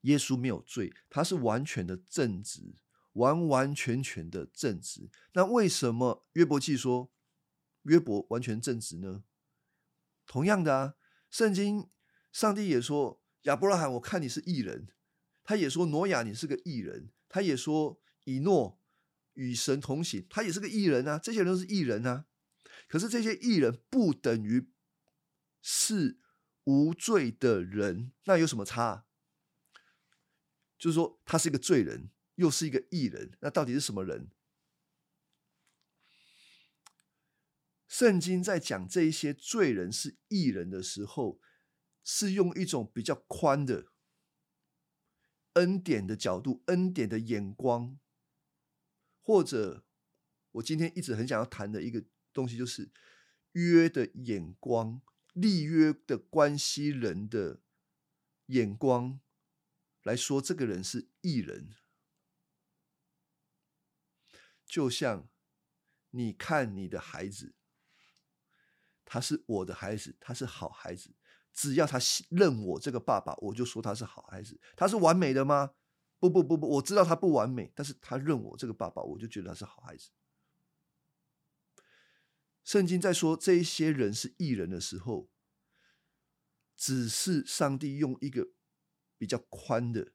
[0.00, 2.74] 耶稣没有罪，他是完全的正直，
[3.12, 5.08] 完完全全的正直。
[5.34, 7.12] 那为什么约伯记说？
[7.82, 9.24] 约伯完全正直呢？
[10.26, 10.94] 同样的啊，
[11.30, 11.90] 圣经
[12.32, 14.86] 上帝也说亚伯拉罕，我看你是异人；
[15.42, 18.80] 他也说挪亚，你是个异人；他也说以诺
[19.34, 21.18] 与神同行，他也是个艺人啊。
[21.18, 22.26] 这些人都是艺人啊。
[22.86, 24.68] 可是这些艺人不等于
[25.62, 26.18] 是
[26.64, 29.06] 无罪的人，那有什么差？
[30.78, 34.30] 就是说他是一个罪人，又是一个艺人，那到底是什么人？
[37.90, 41.40] 圣经在讲这一些罪人是异人的时候，
[42.04, 43.88] 是用一种比较宽的
[45.54, 47.98] 恩典的角度、恩典的眼光，
[49.20, 49.84] 或者
[50.52, 52.92] 我今天一直很想要谈的一个东西，就是
[53.54, 57.60] 约的眼光、立约的关系人的
[58.46, 59.20] 眼光
[60.04, 61.74] 来说，这个人是异人，
[64.64, 65.28] 就像
[66.10, 67.56] 你看你的孩子。
[69.12, 71.10] 他是我的孩子，他是好孩子。
[71.52, 71.98] 只要他
[72.28, 74.60] 认我这个爸爸，我就说他是好孩子。
[74.76, 75.72] 他是完美的吗？
[76.20, 80.10] 不不不不，我知道他不完美，但是他认我这个爸爸，我就觉得他是好孩子。
[82.62, 85.28] 圣经在说这一些人是异人的时候，
[86.76, 88.52] 只是上帝用一个
[89.18, 90.12] 比较宽的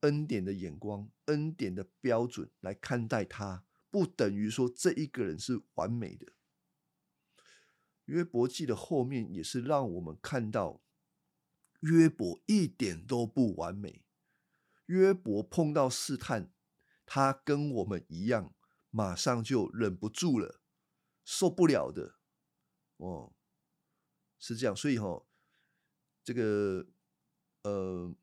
[0.00, 6.32] 恩典的眼光、恩典的标准来看待他，不等于说这一个人是完美的。
[8.06, 10.82] 约伯记的后面也是让我们看到
[11.80, 14.04] 约伯一点都不完美，
[14.86, 16.52] 约伯碰到试探，
[17.06, 18.54] 他跟我们一样，
[18.90, 20.60] 马上就忍不住了，
[21.24, 22.16] 受不了的。
[22.98, 23.34] 哦，
[24.38, 25.24] 是这样，所以哈，
[26.22, 26.86] 这个
[27.62, 28.14] 呃，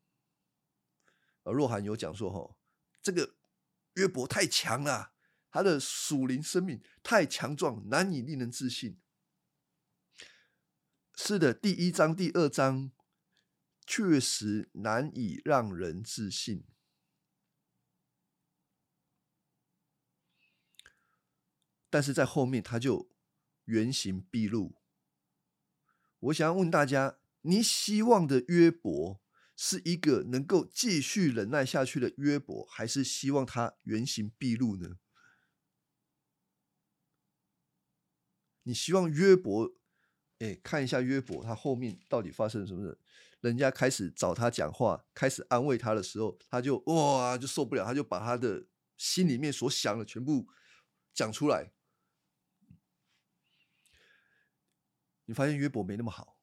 [1.42, 2.56] 呃，若涵有讲说哈，
[3.02, 3.34] 这个
[3.94, 5.12] 约伯太强了，
[5.50, 8.98] 他的属灵生命太强壮，难以令人置信。
[11.22, 12.90] 是的，第一章、第二章
[13.86, 16.64] 确实难以让人置信，
[21.90, 23.10] 但是在后面他就
[23.66, 24.74] 原形毕露。
[26.20, 29.20] 我想要问大家：你希望的约伯
[29.54, 34.98] 是一个能够继续忍耐下去的约伯，还是希望他原形毕露呢？
[38.62, 39.78] 你希望约伯？
[40.40, 42.98] 哎，看一下约伯，他后面到底发生了什么事？
[43.40, 48.66] 人家开始找他讲话，开始安慰他的时候，他就哇，就受不了，他就把他的
[48.96, 50.46] 心里面所想的全部
[51.14, 51.72] 讲出来。
[55.26, 56.36] 你发现约伯没那么好，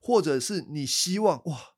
[0.00, 1.74] 或者是你希望哇，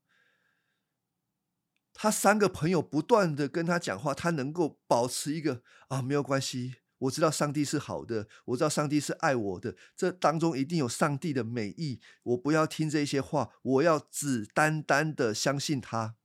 [1.92, 6.76] 他三个朋友不断的跟他讲话，他能够保持一个啊，没有关系。
[7.06, 12.00] 我知道上帝是好的，我知道上帝是爱我的，这当中一定有上帝的美意。
[12.22, 16.16] 我不要听这些话，我要只单单的相信他。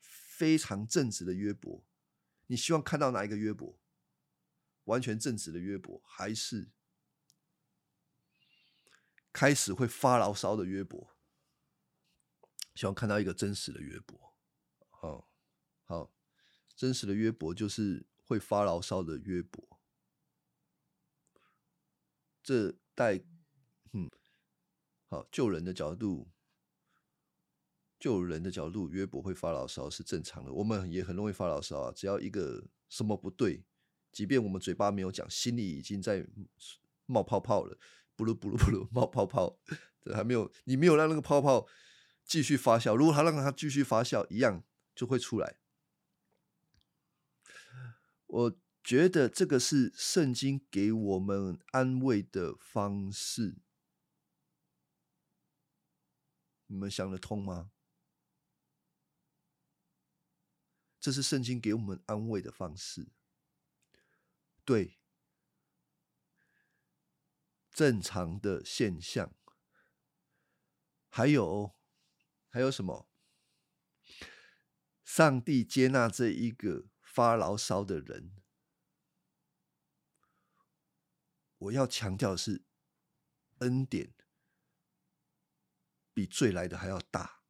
[0.00, 1.84] 非常正直的约伯，
[2.46, 3.78] 你希望看到哪一个约伯？
[4.84, 6.70] 完全正直的约伯，还是
[9.32, 11.16] 开始会发牢骚的约伯？
[12.74, 14.34] 希望看到一个真实的约伯。
[14.90, 15.28] 好，
[15.84, 16.12] 好，
[16.74, 18.06] 真实的约伯就是。
[18.24, 19.78] 会发牢骚的约伯，
[22.42, 23.22] 这带
[23.92, 24.10] 嗯，
[25.08, 26.30] 好救人的角度，
[27.98, 30.52] 救人的角度，约伯会发牢骚是正常的。
[30.52, 33.62] 我们也很容易发牢骚啊，只要一个什么不对，
[34.10, 36.26] 即便我们嘴巴没有讲，心里已经在
[37.06, 37.78] 冒泡泡了，
[38.16, 39.58] 不噜不噜不噜冒泡泡，
[40.00, 41.66] 这还没有，你没有让那个泡泡
[42.24, 44.64] 继续发酵，如果他让它继续发酵，一样
[44.94, 45.58] 就会出来。
[48.34, 53.58] 我觉得这个是圣经给我们安慰的方式，
[56.66, 57.70] 你们想得通吗？
[60.98, 63.12] 这是圣经给我们安慰的方式，
[64.64, 64.98] 对，
[67.70, 69.32] 正常的现象，
[71.08, 71.76] 还有
[72.48, 73.08] 还有什么？
[75.04, 76.88] 上帝接纳这一个。
[77.14, 78.32] 发牢骚的人，
[81.58, 82.64] 我要强调的是，
[83.58, 84.12] 恩典
[86.12, 87.42] 比罪来的还要大。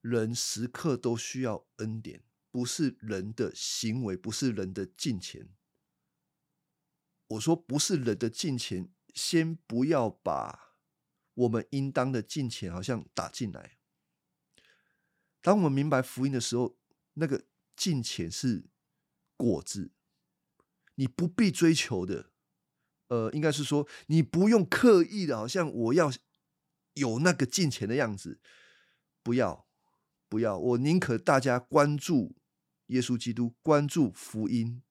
[0.00, 5.54] 人时刻都需要恩典，不是人的行为，不是人的金钱。
[7.26, 10.74] 我说不是人的金钱，先不要把
[11.34, 13.76] 我们应当的金钱好像打进来。
[15.42, 16.78] 当我们明白福音的时候。
[17.18, 17.44] 那个
[17.74, 18.66] 金钱是
[19.36, 19.90] 果子，
[20.96, 22.30] 你不必追求的。
[23.08, 26.12] 呃，应该是说你不用刻意的，好像我要
[26.94, 28.40] 有那个金钱的样子，
[29.22, 29.66] 不要，
[30.28, 30.58] 不要。
[30.58, 32.36] 我宁可大家关注
[32.88, 34.82] 耶稣基督，关注福音，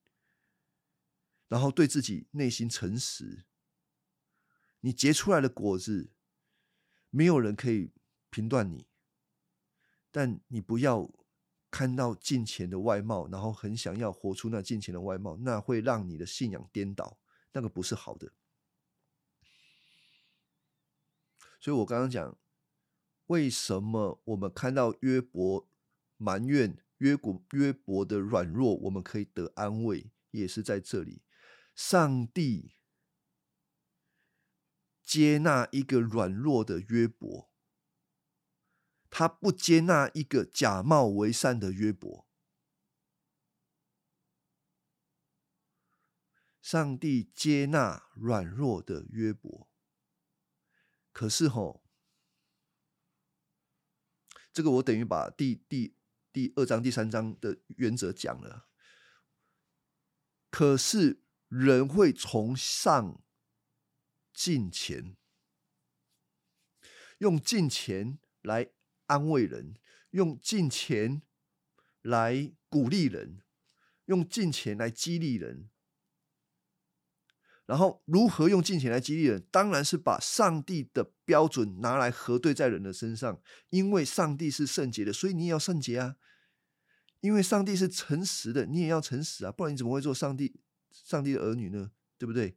[1.49, 3.45] 然后对自己内心诚实。
[4.79, 6.11] 你结出来的果子，
[7.09, 7.91] 没有人可以
[8.29, 8.87] 评断你，
[10.11, 11.11] 但你不要。
[11.75, 17.17] 看到金钱的外貌，然后很想要活出那金钱的外貌，那会让你的信仰颠倒，
[17.51, 18.31] 那个不是好的。
[21.59, 22.37] 所以我刚刚讲，
[23.25, 25.67] 为什么我们看到约伯
[26.15, 31.23] 埋怨约古约伯的软弱，我们可以得安慰，也是在这里，
[31.75, 32.71] 上帝
[35.03, 37.49] 接纳一个软弱的约伯。
[39.17, 42.27] 他不接纳一个假冒为善的约伯，
[46.61, 49.69] 上帝接纳软弱的约伯。
[51.13, 51.81] 可是吼，
[54.51, 55.95] 这个我等于把第第
[56.33, 58.67] 第二章、第三章的原则讲了。
[60.49, 63.23] 可是人会崇尚
[64.33, 65.15] 金钱，
[67.19, 68.74] 用金钱来。
[69.07, 69.75] 安慰人，
[70.11, 71.21] 用金钱
[72.01, 73.41] 来鼓励人，
[74.05, 75.69] 用金钱来激励人。
[77.65, 79.43] 然后如何用金钱来激励人？
[79.51, 83.41] 当然是把上帝的标准拿来核对在人的身上。
[83.69, 86.17] 因为上帝是圣洁的，所以你也要圣洁啊。
[87.21, 90.59] 因为上帝是诚实的，你也要诚实啊，不然你怎么会做上帝
[90.91, 91.91] 上帝的儿女呢？
[92.19, 92.55] 对不对？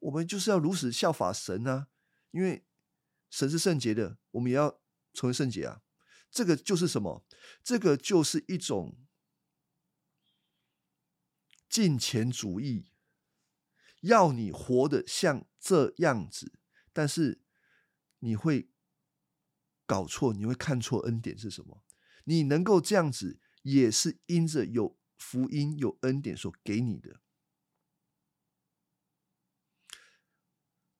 [0.00, 1.88] 我们就是要如此效法神啊，
[2.32, 2.66] 因为
[3.30, 4.80] 神是圣洁的，我们也要
[5.12, 5.82] 成为圣洁啊。
[6.30, 7.24] 这个就是什么？
[7.62, 8.98] 这个就是一种
[11.68, 12.90] 金钱主义，
[14.00, 16.58] 要你活得像这样子，
[16.92, 17.42] 但是
[18.18, 18.70] 你会
[19.86, 21.84] 搞错，你会看错恩典是什么。
[22.24, 27.20] 你能够这样子，也是因着有福音、有恩典所给你的。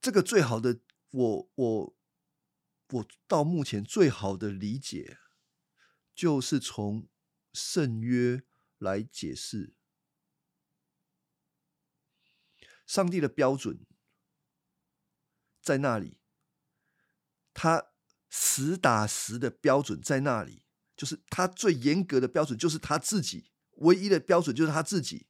[0.00, 1.95] 这个最好的，我我
[2.88, 5.18] 我到目前最好的理解，
[6.14, 7.08] 就是从
[7.52, 8.44] 圣约
[8.78, 9.74] 来解释
[12.86, 13.84] 上帝的标准
[15.60, 16.20] 在那里，
[17.52, 17.92] 他
[18.28, 20.62] 实打实的标准在那里。
[20.96, 25.26] 就是他最严格的标准，就是他自己唯一的标准，就是他自己。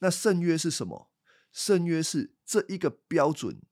[0.00, 1.10] 那圣约是什么？
[1.50, 3.62] 圣约是这一个标准，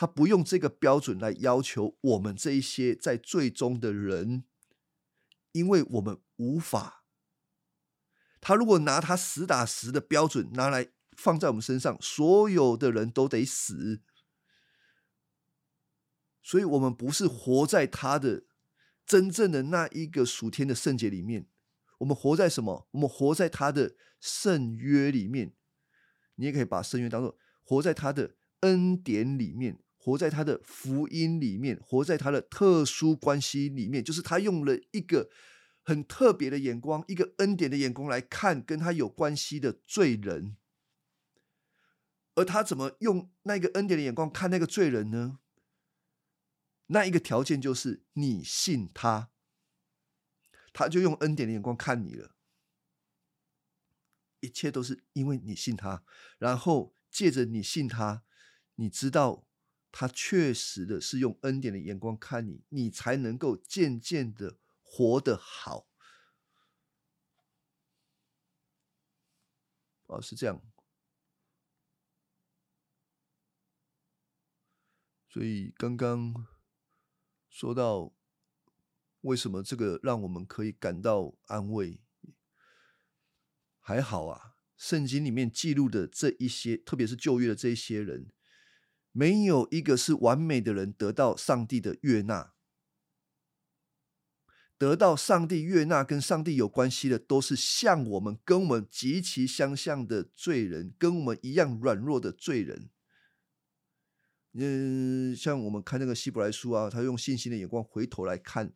[0.00, 4.44] 他不用这个标准来要求我们这一些在最终的人，
[5.50, 7.02] 因为我们无法。
[8.40, 14.00] 他如果拿他实打实的标准拿来放在我们身上，所有的人都得死。
[16.44, 18.44] 所以，我们不是活在他的。
[19.04, 21.48] 真正的那一个属天的圣洁里面，
[21.98, 22.86] 我们活在什么？
[22.92, 25.54] 我们活在他的圣约里面。
[26.36, 34.02] 你也可以把圣约当做活在他的恩典里面，活在他的福音里面，活在他的特殊关系里面。
[34.02, 35.28] 就是他用了一个
[35.82, 40.56] 很特别的眼光，一个恩典的眼光来看跟他有关系的罪人。
[42.36, 45.40] 而他怎么用那个恩典的眼光看那个罪人呢？
[46.86, 49.28] 那一个条件就是你信他，
[50.72, 52.34] 他就用恩典的眼光看你了。
[54.40, 56.02] 一切都是因为你信他，
[56.38, 58.22] 然后借着你信他，
[58.76, 59.44] 你知道
[60.00, 65.88] 他确实的是用恩典的眼光看你，你才能够渐渐的活得好。
[70.06, 70.62] 哦，是这样。
[75.28, 76.46] 所以刚刚。
[77.50, 78.14] 说到
[79.22, 82.00] 为什么这个让我们可以感到安慰？
[83.80, 88.30] 还好啊，圣经里面记录的这一些，特别是旧约的这一些人，
[89.12, 92.54] 没有一个是完美的人得到上帝的悦纳。
[94.76, 102.88] 得到上帝悦纳跟上帝有关系的，都是像我们跟我们极其相像的罪人，跟我们一样软弱的罪人。
[104.52, 108.72] 嗯，像我们看那个希伯来书啊，他用信心的眼光回头来看，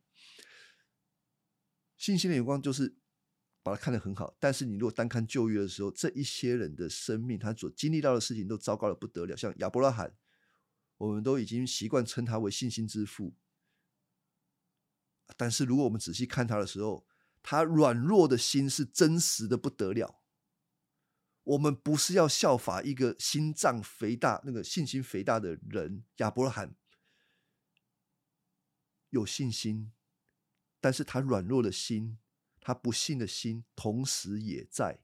[1.97, 2.97] 信心的眼光就是
[3.63, 4.35] 把它看得很好。
[4.41, 9.37] 但是你如果单看旧约的时候，这一些人的生命，他所经历到的事情都糟糕的不得了。
[9.37, 10.13] 像亚伯拉罕，
[11.03, 13.35] 我们都已经习惯称他为信心之父。
[15.35, 17.05] 但是如果我们仔细看他的时候，
[17.41, 20.21] 他软弱的心是真实的不得了。
[21.43, 26.73] 我们不是要效法一个心脏肥大、那个信心肥大的人亚伯拉罕，
[29.09, 29.91] 有信心，
[30.79, 32.17] 但是他软弱的心，
[32.61, 35.01] 他不信的心，同时也在。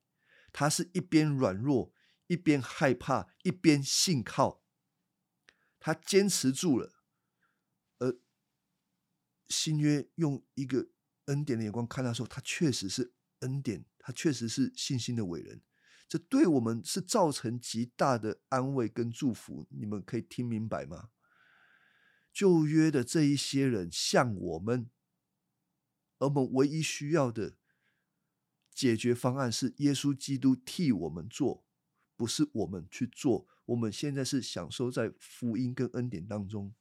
[0.54, 1.94] 他是一边软弱，
[2.28, 4.64] 一边害怕，一边信靠。
[5.80, 6.94] 他坚持住了，
[8.00, 8.20] 而
[9.48, 10.90] 新约用一个
[11.26, 15.62] 恩典的眼光看他，说他确实是恩典，他确实是信心的伟人。
[16.08, 21.10] 这对我们是造成极大的安慰跟祝福，你们可以听明白吗？
[22.34, 24.90] 旧约的这一些人像我们，
[26.18, 27.56] 而我们唯一需要的
[28.74, 31.66] 解决方案是耶稣基督替我们做，
[32.20, 33.48] 不是我们去做。
[33.64, 36.76] 我们现在是享受在福音跟恩典当中。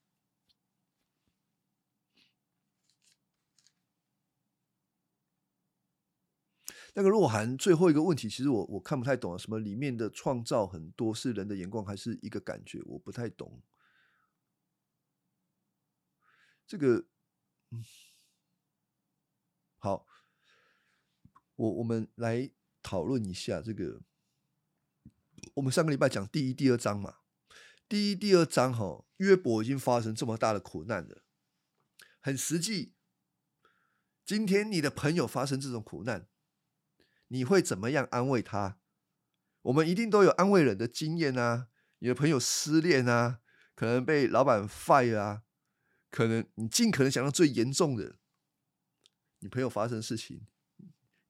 [6.95, 12.83] 那个若涵最后一个问题，其实我我看不太懂啊，什么里面的创造很多是人的眼光，还是一个感觉？
[12.85, 13.63] 我不太懂。
[16.67, 17.07] 这个，
[17.71, 17.85] 嗯，
[19.79, 20.05] 好，
[21.55, 22.51] 我我们来
[22.83, 24.01] 讨论一下这个。
[25.59, 27.17] 我们上个礼拜讲第一、第二章嘛，
[27.89, 31.25] 第一、第二章哈，约伯已经发生这么大的苦难了，
[32.21, 32.95] 很实际。
[34.25, 36.29] 今天你的朋友发生这种苦难。
[37.31, 38.79] 你会怎么样安慰他？
[39.63, 41.69] 我们一定都有安慰人的经验啊！
[41.99, 43.41] 你的朋友失恋啊，
[43.75, 45.43] 可能被老板 fire 啊，
[46.11, 48.19] 可能你尽可能想到最严重的，
[49.41, 50.47] 你朋友发生事情，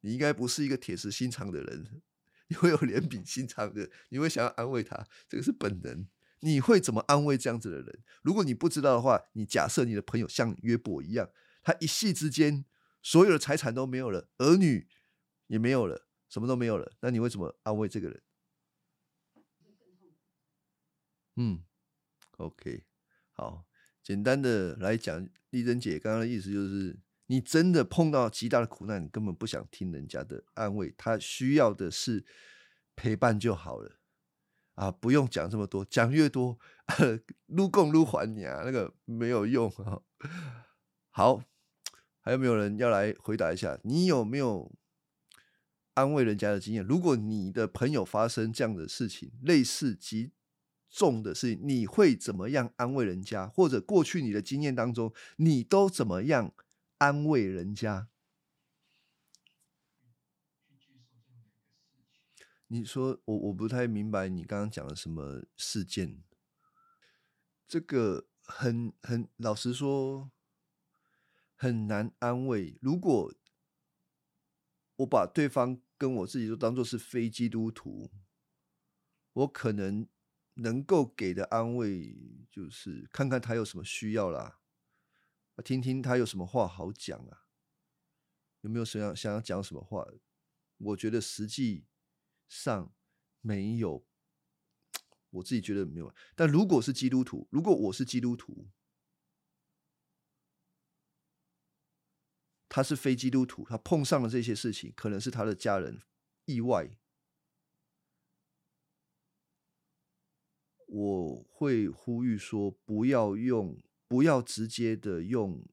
[0.02, 2.02] 你应该不是一个铁石心肠的人，
[2.48, 6.06] 你会有怜悯心肠的，你会想要安慰他，这个是本能。
[6.40, 8.02] 你会怎么安慰这样子的人？
[8.22, 11.30] 如果你不知道的话，你假设你的朋友像约伯一样，
[11.62, 12.64] 他一夕之间
[13.02, 14.88] 所有的财产都没有了，儿女
[15.48, 18.22] 也没有了，什么都没有了，那你会怎么安慰这个人？
[21.34, 21.64] 嗯
[22.36, 22.84] ，OK，
[23.32, 23.66] 好，
[24.02, 32.26] 简单的来讲，丽珍姐刚刚的意思就是，你真的碰到极大的苦难，你根本不想听人家的安慰，他需要的是
[32.94, 33.98] 陪伴就好了。
[34.74, 36.58] 啊，不用讲这么多，讲越多，
[37.46, 40.00] 撸共撸还你啊，那个没有用啊。
[41.10, 41.42] 好，
[42.20, 43.78] 还有没有人要来回答一下？
[43.82, 44.72] 你有没有
[45.94, 46.84] 安慰人家的经验？
[46.84, 50.30] 如果你的朋友发生这样的事情，类似极
[50.88, 53.48] 重的事情，你会怎么样安慰人家？
[53.48, 56.54] 或者过去你的经验当中，你都怎么样
[56.98, 58.08] 安慰人家？
[62.70, 66.22] 你说我我不太明白你刚刚讲的什么事件，
[67.66, 70.30] 这个很很老实说
[71.56, 72.76] 很难安慰。
[72.82, 73.32] 如果
[74.96, 78.10] 我把对方跟我自己都当做是非基督徒，
[79.32, 80.06] 我可能
[80.54, 84.60] 能够给的安慰就是看看他有什么需要啦，
[85.62, 87.46] 听听他有什么话好讲啊，
[88.60, 90.06] 有没有想要想要讲什么话？
[90.78, 91.86] 我觉得实际。
[92.50, 92.94] 上
[93.42, 94.06] 没有，
[95.28, 96.14] 我自己觉得没有。
[96.34, 98.70] 但如果是基督徒，如果我是基督徒，
[102.70, 106.00] 他是非基督徒，他碰上了这些事情，可能是他的家人
[106.46, 106.96] 意外，
[110.86, 113.78] 我会呼吁说，不要用，
[114.08, 115.64] 不要直接的用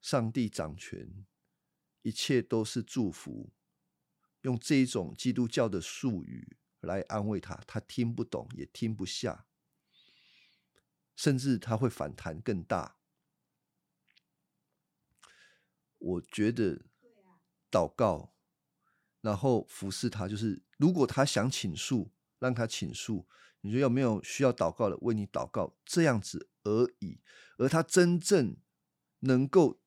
[0.00, 1.26] 上帝掌权，
[2.02, 3.52] 一切都是祝福。
[4.42, 9.46] 用这一种基督教的术语来安慰他，他听不懂也听不下，
[11.16, 12.98] 甚至他会反弹更大。
[15.98, 16.86] 我觉得
[17.70, 18.32] 祷告，
[19.20, 23.26] 然后服侍他，就是如果他想倾诉，让他倾诉，
[23.66, 27.20] 你说有没有需要祷告的，为你祷告，这样子而已。
[27.58, 28.56] 而他真正
[29.20, 29.80] 能够。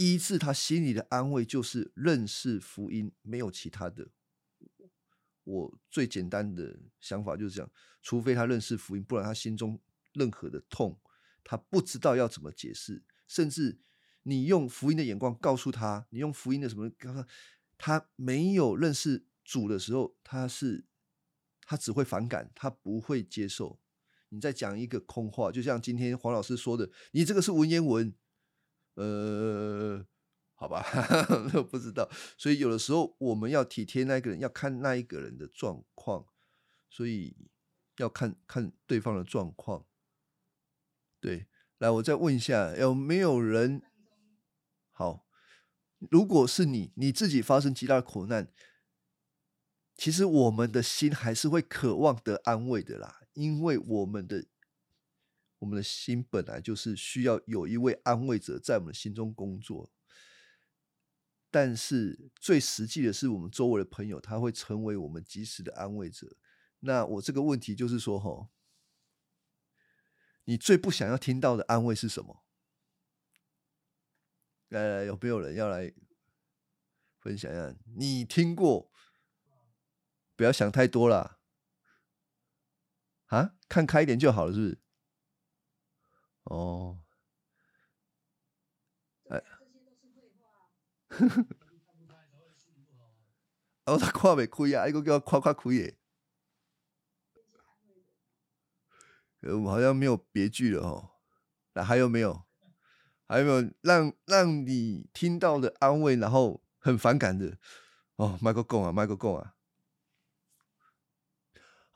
[0.00, 4.10] 医治他心里的安慰，就是认识福音，没有其他的。
[5.42, 7.68] 我最简单的想法就是这样：
[8.00, 9.80] 除非他认识福音，不然他心中
[10.12, 11.00] 任何的痛，
[11.42, 13.02] 他不知道要怎么解释。
[13.26, 13.80] 甚至
[14.22, 17.26] 你用福音的眼光告诉他，你用福音的什么告诉他，
[17.76, 20.84] 他没有认识主的时候，他是
[21.68, 23.78] 他只会反感，他不会接受。
[24.30, 28.14] 你在讲一个空话，就像今天黄老师说的，你这个是文言文。
[28.94, 30.02] 呃，
[30.54, 30.82] 好吧，
[31.70, 32.08] 不知道，
[32.38, 36.24] 所以有的时候我们要体贴那个人，要看那一个人的状况，
[36.88, 37.36] 所以
[37.98, 39.84] 要看看对方的状况。
[41.20, 43.82] 对，来，我再问一下，有没有人？
[44.92, 45.26] 好，
[46.10, 48.50] 如果是你，你自己发生极大的苦难，
[49.98, 54.46] 其实我们的心还是会渴望得安慰的啦，因为我们的。
[55.60, 59.90] 我们的心本来就是需要有一位安慰者在我们心中工作，
[61.50, 66.36] 但是最实际的是，我们周围的朋友他会成为我们及时的安慰者。
[66.78, 68.48] 那我这个问题就是说，哈，
[70.44, 72.44] 你最不想要听到的安慰是什么？
[74.68, 75.92] 来来，有没有人要来
[77.18, 77.74] 分享一下？
[77.96, 78.87] 你听过？
[80.38, 81.40] 不要想太多了，
[83.26, 84.78] 啊，看开一点就好了，是不是？
[86.44, 87.00] 哦，
[89.30, 89.42] 哎，
[93.86, 95.98] 哦，他看未开啊，一个叫我看看开耶。
[99.40, 101.10] 呃，好像没有别句了哦。
[101.72, 102.44] 那还有没有？
[103.26, 107.58] 还有没有让让你听到的安慰，然后很反感的？
[108.14, 109.56] 哦，麦克贡啊，麦克贡啊。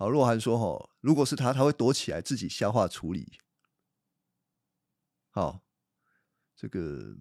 [0.02, 3.38] 好，若涵说哈，如果是他，他会躲起来自己消化处理。
[5.30, 5.62] 好，
[6.56, 7.16] 这个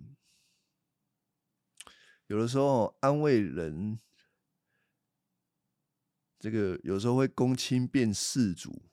[2.25, 3.99] 有的时候安慰人，
[6.39, 8.89] 这个有时候会公亲变事主，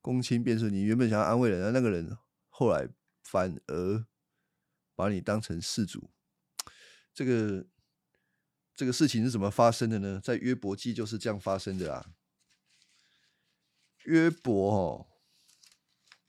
[0.00, 0.70] 公亲变事。
[0.70, 2.16] 你原本想要安慰人的，那个人
[2.48, 2.88] 后来
[3.22, 4.06] 反而
[4.94, 6.10] 把你当成事主。
[7.12, 7.66] 这个
[8.74, 10.18] 这个事情是怎么发生的呢？
[10.24, 12.14] 在约伯记就是这样发生的啊。
[14.08, 15.06] 约伯哦，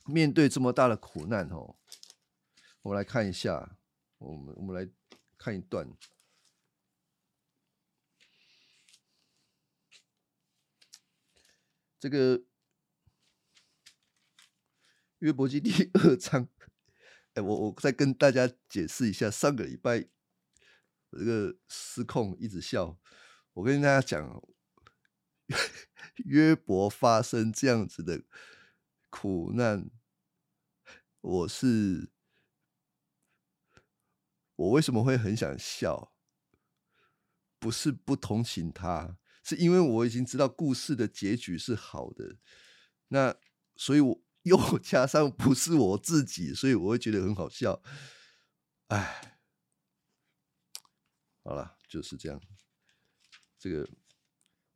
[0.05, 1.77] 面对这么大的苦难哦，
[2.81, 3.77] 我们来看一下，
[4.17, 4.91] 我们我们来
[5.37, 5.89] 看一段。
[11.97, 12.43] 这个
[15.19, 16.49] 约伯记第二章，
[17.35, 20.01] 哎，我我再跟大家解释一下，上个礼拜
[21.11, 22.99] 这个失控一直笑，
[23.53, 24.43] 我跟大家讲，
[26.25, 28.23] 约伯发生这样子的
[29.09, 29.89] 苦难，
[31.21, 32.09] 我是
[34.55, 36.13] 我为什么会很想笑？
[37.59, 39.17] 不是不同情他。
[39.43, 42.37] 是因为我已经知道故事的结局是好的，
[43.07, 43.35] 那
[43.75, 47.81] 所以我又 加上不是我自己，所以我会觉得很好笑。
[48.89, 49.39] 哎，
[51.43, 52.39] 好了，就是这样。
[53.57, 53.89] 这个，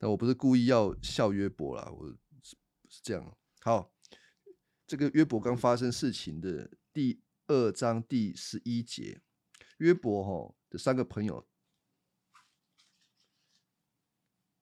[0.03, 2.09] 那我不是故意要笑约伯啦，我
[2.41, 2.57] 是
[2.89, 3.37] 是这样。
[3.61, 3.93] 好，
[4.85, 9.21] 这个约伯刚发生事情的第二章第十一节，
[9.77, 11.47] 约伯哈的三个朋友。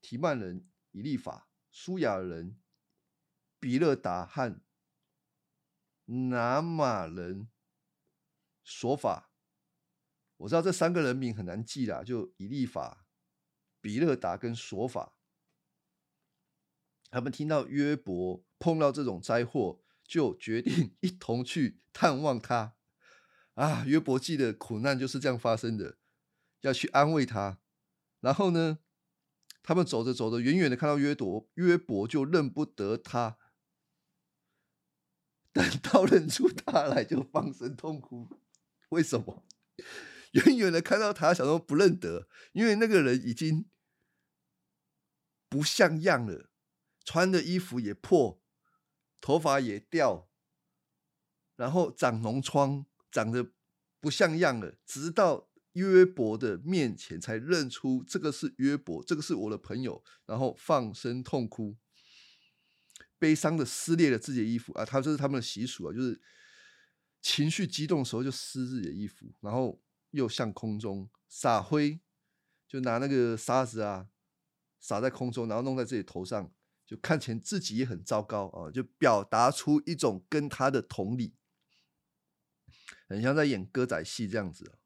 [0.00, 2.56] 提曼人以利法、苏亚人
[3.58, 4.62] 比勒达和
[6.04, 7.48] 拿马人
[8.62, 9.32] 索法，
[10.36, 13.08] 我知道这三个人名很难记啦，就以利法、
[13.80, 15.16] 比勒达跟索法。
[17.12, 22.74] 他们听到约伯碰到这种灾祸，就决定一同去探望他。
[23.54, 25.98] 啊，约伯记的苦难就是这样发生的，
[26.62, 27.60] 要去安慰他。
[28.20, 28.78] 然后呢？
[29.64, 33.38] 他们走着走着，远远的看到约伯，约伯就认不得他。
[35.52, 38.28] 等到认出他来，就放声痛哭。
[38.88, 39.44] 为什么？
[40.32, 43.66] 远远的看到他，想说不认得，因为那个人已经
[45.48, 46.50] 不像样了，
[47.04, 48.40] 穿的衣服也破，
[49.20, 50.28] 头发也掉，
[51.56, 53.52] 然后长脓疮，长得
[54.00, 54.76] 不像样了。
[54.84, 55.48] 直到。
[55.72, 61.78] 约伯的面前才认出这个是约伯，这个是我的朋友，然后放声痛哭，
[63.18, 64.84] 悲伤的撕裂了自己的衣服啊！
[64.84, 66.20] 他这是他们的习俗啊，就是
[67.22, 71.98] 情绪激动的时候就撕自己的衣服，然后又向空中撒灰，
[72.68, 74.10] 就拿那个沙子啊
[74.78, 76.52] 撒在空中，然后弄在自己头上，
[76.92, 81.34] 就看起来自己也很糟糕啊，就表达出一种跟他的同理，
[83.08, 84.78] 很像在演歌仔戏这样子。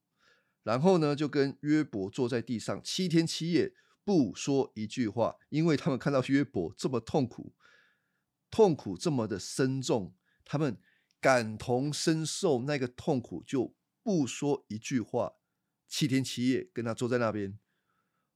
[0.62, 7.57] 然后呢，就跟约伯坐在地上七天七夜，不说一句话，因为他们看到约伯这么痛苦，
[8.52, 10.78] 痛苦这么的深重，他们
[11.20, 15.32] 感同身受那个痛苦，就不说一句话，
[15.88, 17.59] 七天七夜跟他坐在那边。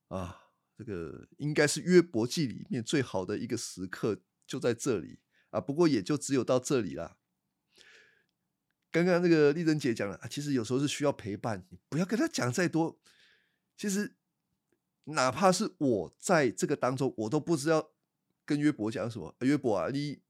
[0.09, 0.40] 啊，
[0.81, 5.19] 这个应该是约伯记里面最好的一个时刻，就在这里
[5.51, 5.61] 啊。
[5.61, 7.19] 不过也就只有到这里了。
[8.91, 12.99] 刚刚那个丽珍姐讲了，其实有时候是需要陪伴，你不要跟他讲再多。
[13.77, 14.15] 其实
[15.05, 17.91] 哪怕是我在这个当中，我都不知道
[18.47, 19.37] 跟约伯讲什么。
[19.41, 20.23] 约伯啊，你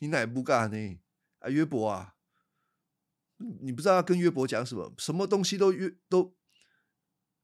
[0.00, 0.98] 你哪不干呢？
[1.38, 2.14] 啊，约伯啊，
[3.38, 6.34] 你不知道跟约伯讲什么，什么东西都约都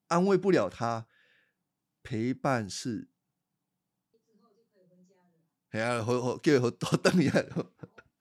[0.08, 1.06] 安慰不了他。
[2.04, 3.08] 陪伴是，
[5.70, 7.44] 哎呀，好叫好多等一下，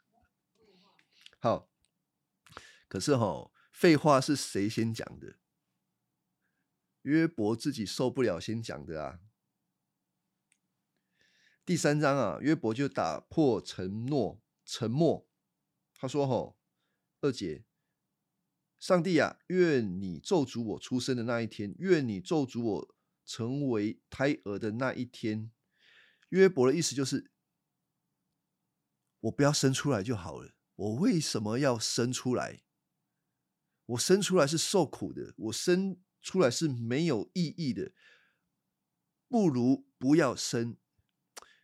[1.39, 1.69] 好。
[2.87, 5.35] 可是哈，废话是谁先讲的？
[7.01, 9.19] 约伯自己受不了先讲的啊。
[11.65, 15.27] 第三章啊，约伯就打破承诺，沉默。
[15.95, 16.57] 他说：“吼，
[17.21, 17.65] 二姐，
[18.79, 22.92] 上帝啊，愿你咒诅我出生的那一天，愿你咒诅我
[23.25, 25.51] 成为胎儿的那一天。”
[26.29, 27.31] 约伯的意思就是，
[29.19, 30.53] 我不要生出来就好了。
[30.75, 32.63] 我为什么要生出来？
[33.85, 37.91] 我生出来是受苦的，我生出来是没有意义的，
[39.27, 40.77] 不如不要生。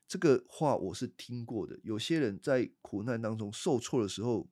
[0.08, 1.80] 这个话我是听过的。
[1.84, 4.50] 有些人在苦难当中受挫的时候，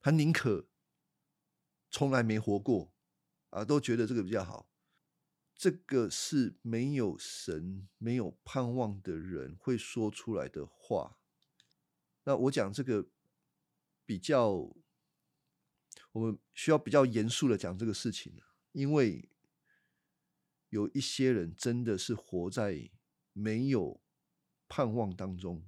[0.00, 0.68] 他宁可
[1.90, 2.92] 从来没活过
[3.50, 4.70] 啊，都觉得这个比较好。
[5.54, 11.18] 这个是没有神、没有盼望的人会说出来的话。
[12.24, 13.08] 那我讲这个
[14.04, 14.74] 比较。
[16.10, 18.40] 我们需要比较严肃的讲这个事情
[18.72, 19.28] 因为
[20.68, 22.90] 有一些人真的是活在
[23.32, 24.00] 没有
[24.68, 25.64] 盼望当中，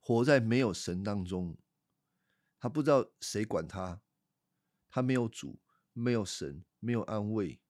[0.00, 1.56] 活在没有神当中，
[2.58, 4.00] 他不知道谁管他，
[4.88, 5.60] 他没有主，
[5.92, 7.60] 没有神，没有安慰，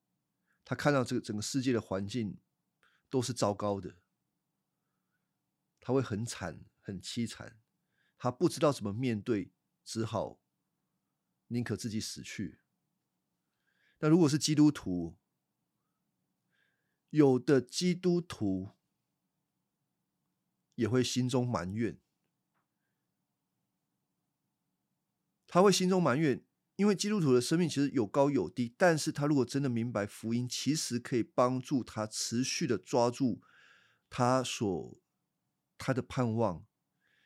[0.65, 2.39] 他看到这个整个世界的环境
[3.09, 3.97] 都是糟糕的，
[5.79, 7.59] 他会很惨、很凄惨，
[8.17, 9.51] 他不知道怎么面对，
[9.83, 10.39] 只好
[11.47, 12.61] 宁可自己死去。
[13.99, 15.17] 那如果是基督徒，
[17.09, 18.71] 有的基督徒
[20.75, 22.01] 也会心中埋怨，
[25.45, 26.43] 他会心中埋怨，
[26.75, 33.41] 因为基督徒的生命其实有高有低，但是他如果真的明白福音，其实可以帮助他持续的抓住
[34.09, 34.97] 他所
[35.77, 36.65] 他的盼望，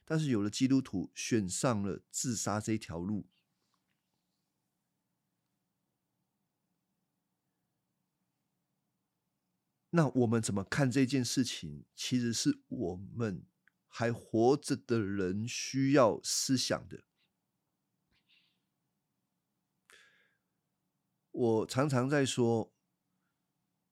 [0.04, 3.30] 但是有了基督徒选上了自杀这条路。
[9.92, 11.86] 那我们怎么看这件事情？
[11.96, 13.46] 其实是我们
[13.88, 17.07] 还活着的人需要思想的。
[21.38, 22.74] 我常常在说，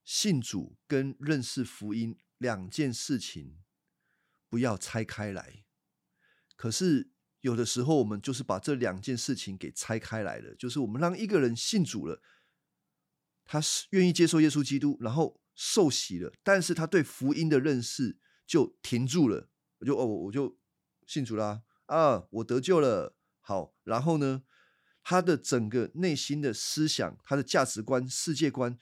[0.04, 3.62] 信主跟认识福音两件事情
[4.48, 5.64] 不要拆开来。
[6.56, 12.20] 可是有的时候，我们就是把这两件事情给拆开来了，就是我们让一个人信主了，
[13.44, 15.40] 他是愿意接受耶稣基督，然后。
[15.58, 19.48] 受洗了，但是他对福音的认识就停住了。
[19.78, 20.58] 我就哦，我就
[21.06, 23.16] 信主啦啊，我得救了。
[23.40, 24.42] 好，然后呢，
[25.08, 28.76] 他的整个内心的思想、他的价值观、世界观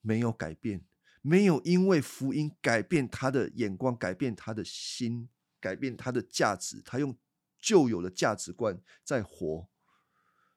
[0.00, 0.86] 没有改变，
[1.20, 5.28] 没有因为福音改变他的眼光，改变他的心，
[5.60, 6.80] 改变他的价值。
[6.80, 7.14] 他用
[7.60, 9.68] 旧有的价值观在活，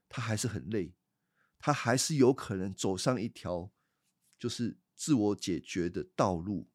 [0.08, 0.94] 他还是很累，
[1.60, 3.70] 他还是有可能走上一条
[4.40, 4.78] 就是。
[5.02, 6.70] 自我解决的道路。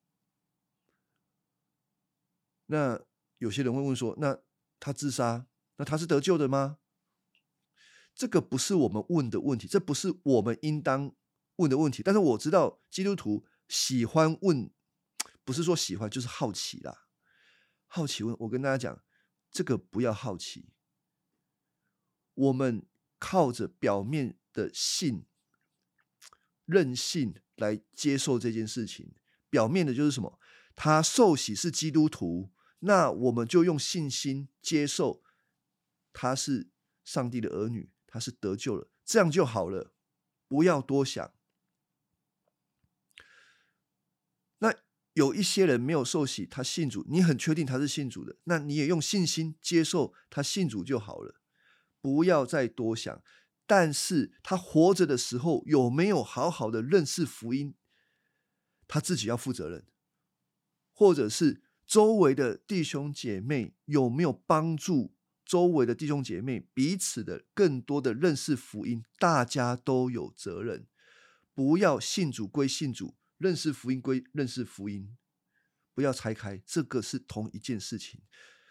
[2.66, 3.00] 那
[3.38, 4.40] 有些人会问说：“那
[4.80, 6.78] 他自杀，那他是得救的吗？”
[8.16, 11.14] 这个不是我们问的问题，这不是我们应当
[11.56, 12.02] 问的问题。
[12.02, 14.70] 但是我知道基督徒喜欢问，
[15.44, 17.06] 不是说喜欢，就是好奇啦。
[17.86, 19.04] 好奇问，我跟大家讲，
[19.50, 20.70] 这个不要好奇。
[22.34, 22.86] 我们
[23.18, 25.26] 靠着表面的信。
[26.64, 29.14] 任性来接受这件事情，
[29.48, 30.40] 表面的就是什么？
[30.74, 32.50] 他受洗是基督徒，
[32.80, 35.22] 那我们就用信心接受
[36.12, 36.68] 他是
[37.04, 39.92] 上帝的儿女，他是得救了，这样就好了，
[40.48, 41.34] 不要多想。
[44.60, 44.74] 那
[45.12, 51.42] 有一些人没有受洗，他信主，你很确定他是信主的，那你也用信心接受他信主就好了，
[52.00, 53.22] 不要再多想。
[53.66, 57.74] 但是他活着的时候有没有好好的认识福音？
[58.88, 59.86] 他自己要负责任，
[60.90, 65.15] 或者是周围的弟兄姐妹有没有帮助
[65.46, 69.02] 周围的弟兄姐妹彼此的更多的认识福音？
[69.18, 70.86] 大家都有责任，
[71.54, 75.16] 不要信主归信主，认识福音归认识福音，
[75.94, 78.20] 不要拆开，这个是同一件事情。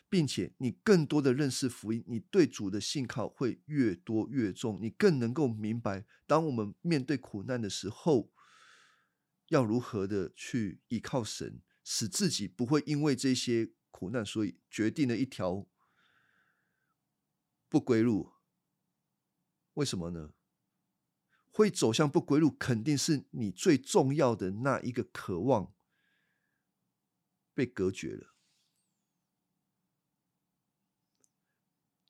[0.08, 8.32] 并且你更多的认识福音，你对主的信靠会越多越重，你更能够明白，当我们面对苦难的时候，
[9.50, 15.68] 要如何的去依靠神，使自己不会因为这些苦难，所以决定了一条
[17.76, 18.32] 不归路。
[19.74, 20.32] 为什么呢？
[21.52, 25.74] 会走向不归路，肯定是你最重要的那一个渴望
[27.54, 28.34] 被隔绝了。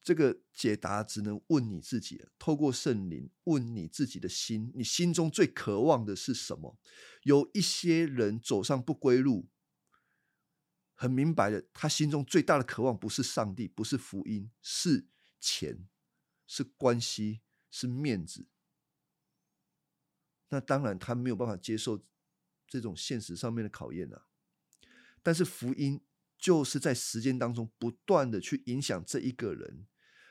[0.04, 2.24] 这个解答只能问你自己。
[2.38, 6.78] 透过圣灵问你自己的心，你心中最渴望的是什么？
[7.24, 9.50] 有一些人走上不归路，
[10.94, 15.08] 很明白的，他心中最大的渴望不是上帝，不是福音，是
[15.46, 15.88] 钱，
[16.48, 18.48] 是关系，是面子。
[20.50, 22.04] 那当然，他没有办法接受
[22.68, 24.28] 这种现实上面的考验啊。
[25.22, 26.02] 但是福音
[26.38, 29.88] 就是在时间当中不断的去影响这一个人。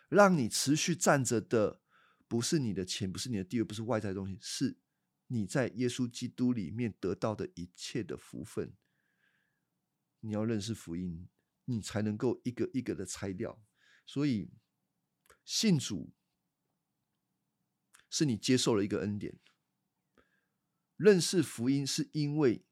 [0.08, 1.80] 让你持续站着的，
[2.28, 4.78] 不是你的钱，不是你的地位，不是外在的东西，是
[5.26, 8.74] 你在耶稣基督里面得到的一切的福分。
[10.20, 11.28] 你要认识福音，
[11.64, 13.62] 你才能够一个一个的拆掉。
[14.06, 14.52] 所以
[15.44, 16.12] 信主
[18.08, 19.38] 是你接受了一个恩典，
[20.96, 22.64] 认识福音是因为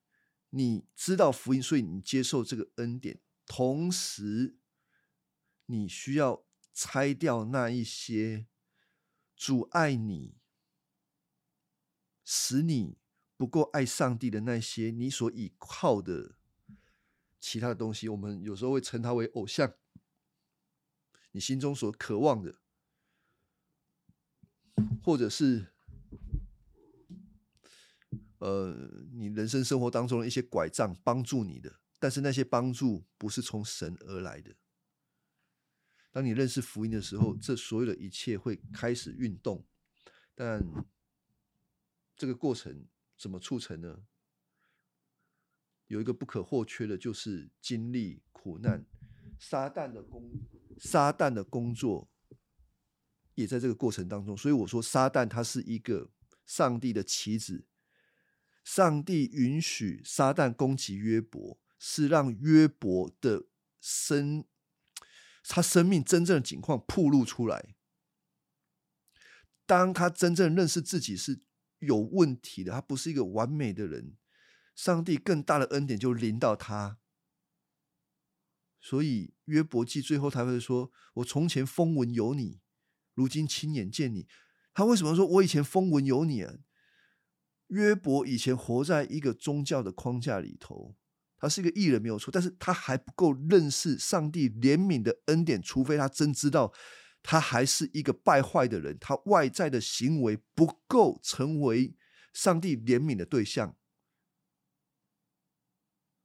[0.50, 3.20] 你知道福音，所以你接受这个恩典。
[3.46, 4.56] 同时，
[5.66, 6.44] 你需要。
[6.74, 8.46] 拆掉那一些
[9.36, 10.38] 阻碍你、
[12.24, 12.96] 使你
[13.36, 16.36] 不够爱上帝的那些你所倚靠的
[17.38, 19.74] 其他的东西，我们有时候会称它为偶像。
[21.32, 22.61] 你心中所渴望的，
[25.02, 25.66] 或者是
[28.38, 28.74] 呃，
[29.12, 34.54] 你人生生活当中的一些拐杖，帮助你的但是那些帮助不是从神而来的。
[36.10, 39.64] 当你认识福音的时候，这所有的一切会开始运动，
[40.34, 40.62] 但
[42.16, 42.86] 这个过程
[43.16, 44.04] 怎么促成呢？
[45.86, 48.84] 有一个不可或缺的，就是经历苦难。
[49.38, 50.30] 撒旦的工，
[50.78, 52.10] 撒旦的工作
[53.34, 54.36] 也在这个过程当中。
[54.36, 56.10] 所以我说，撒旦他是一个
[56.46, 57.66] 上帝的棋子。
[58.64, 63.46] 上帝允许撒旦攻击约伯，是让约伯的
[63.80, 64.44] 生。
[65.48, 67.74] 他生命真正的境况暴露出来。
[69.66, 71.42] 当他真正认识自己是
[71.80, 74.16] 有问题的，他不是一个完美的人，
[74.76, 76.98] 上帝更大的恩典就临到他。
[78.80, 82.60] 所以约伯记最后他会说：“我从前风闻有你，
[83.14, 84.26] 如今亲眼见你。”
[84.74, 86.54] 他为什么说我以前风闻有你啊？
[87.68, 90.96] 约伯以前活在一个宗教的框架里头。
[91.38, 96.72] 他是一个艺人没有错，但是他还不够认识上帝怜悯的恩典，除非他真知道
[97.20, 101.96] 他还是一个败坏的人，他外在的行为不够成为
[102.32, 103.76] 上帝怜悯的对象，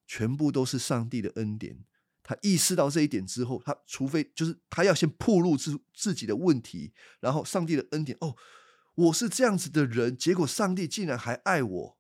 [0.06, 1.87] 全部都是上帝的恩典。
[2.28, 8.36] 他意识到这一点之后，他除非就是他要先暴露自自己的问题，然后上帝的恩典哦，
[8.94, 11.98] 我是这样子的人，结果上帝竟然还爱我，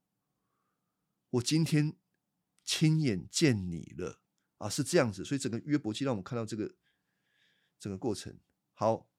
[1.32, 1.96] 我今天。
[2.70, 4.20] 亲眼见你了
[4.58, 6.76] 啊，是这样子，所以整个约伯记让我们看到这个
[7.80, 8.38] 整个过程。
[8.74, 9.10] 好，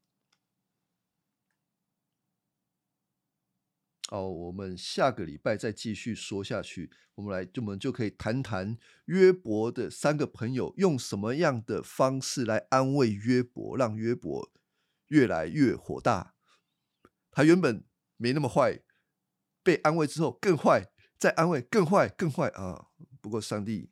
[4.08, 6.90] 哦，我们下个礼拜再继续说下去。
[7.16, 14.50] 我们来，我们就可以谈谈约伯的三个朋友用什么样的方式来安慰约伯，让约伯
[15.08, 16.34] 越来越火大。
[17.30, 17.84] 他原本
[18.16, 18.80] 没那么坏，
[19.62, 22.88] 被安慰之后更坏，再安慰更坏，更坏啊。
[23.20, 23.90] 不过上帝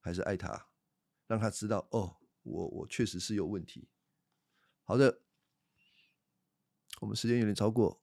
[0.00, 0.68] 还是爱他，
[1.26, 3.88] 让他知道哦，我我确实是有问题。
[4.82, 5.22] 好的，
[7.00, 8.02] 我们时间有点超过，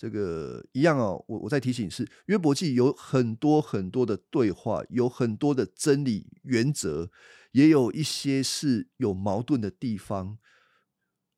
[0.00, 1.22] 这个一样哦。
[1.28, 7.10] 我我再提醒是约伯记有很多很多的对话，有很多的真理原则，
[7.52, 10.38] 也有一些是有矛盾的地方。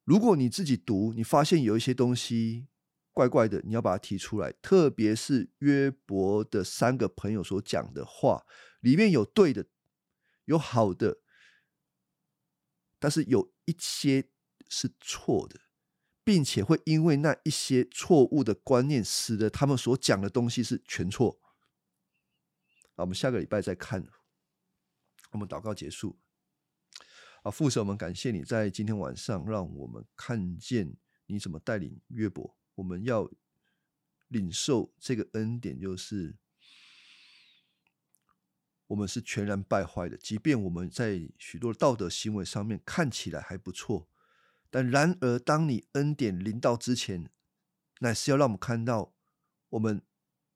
[0.05, 2.69] 如果你自己读，你发现有一些东西。
[3.15, 4.51] 怪怪的，你要把它提出来。
[4.63, 8.47] 特别是约伯的三个朋友所讲的话，
[8.81, 9.67] 里面有对的，
[10.47, 11.19] 有好的，
[12.99, 14.31] 但是有一些
[14.67, 15.61] 是错的，
[16.25, 21.41] 并且会因为那一些错误的观念，使得他们所讲的东西是全错。
[22.95, 24.07] 啊，我们下个礼拜再看。
[25.33, 26.19] 我们祷告结束。
[27.43, 30.95] 啊，父神，我们感谢你在今天晚上让我们看见
[31.27, 32.57] 你怎么带领约伯。
[32.77, 33.29] 我们要
[34.29, 36.37] 领受这个恩典，就是
[38.87, 40.17] 我们是全然败坏的。
[40.17, 44.09] 即便我们在许多道德行为上面看起来还不错，
[44.73, 47.31] 但然而当你恩典临到之前，
[48.01, 49.15] 乃是要让我们看到
[49.69, 50.03] 我们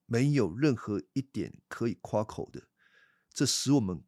[0.07, 2.67] 没有任何一点可以夸口的。
[3.29, 4.03] 这使我们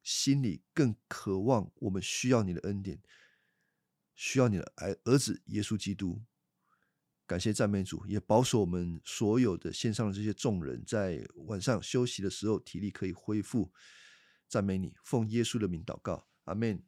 [0.00, 3.02] 心里更渴望，我们需要你的恩典，
[4.14, 6.22] 需要你的儿儿子耶稣基督。
[7.26, 13.72] 感谢赞美主，也保守我们所有的线上的这些众人，在晚上休息的时候体力可以恢复。
[14.46, 16.84] 赞美你，奉耶稣的名祷告，阿门。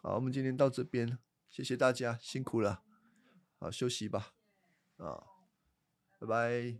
[0.00, 1.18] 好，我们今天到这边，
[1.48, 2.82] 谢谢大家，辛苦了，
[3.58, 4.32] 好休息吧，
[4.96, 5.22] 啊，
[6.20, 6.78] 拜拜，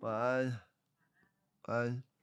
[0.00, 0.60] 晚安，
[1.62, 2.13] 晚安。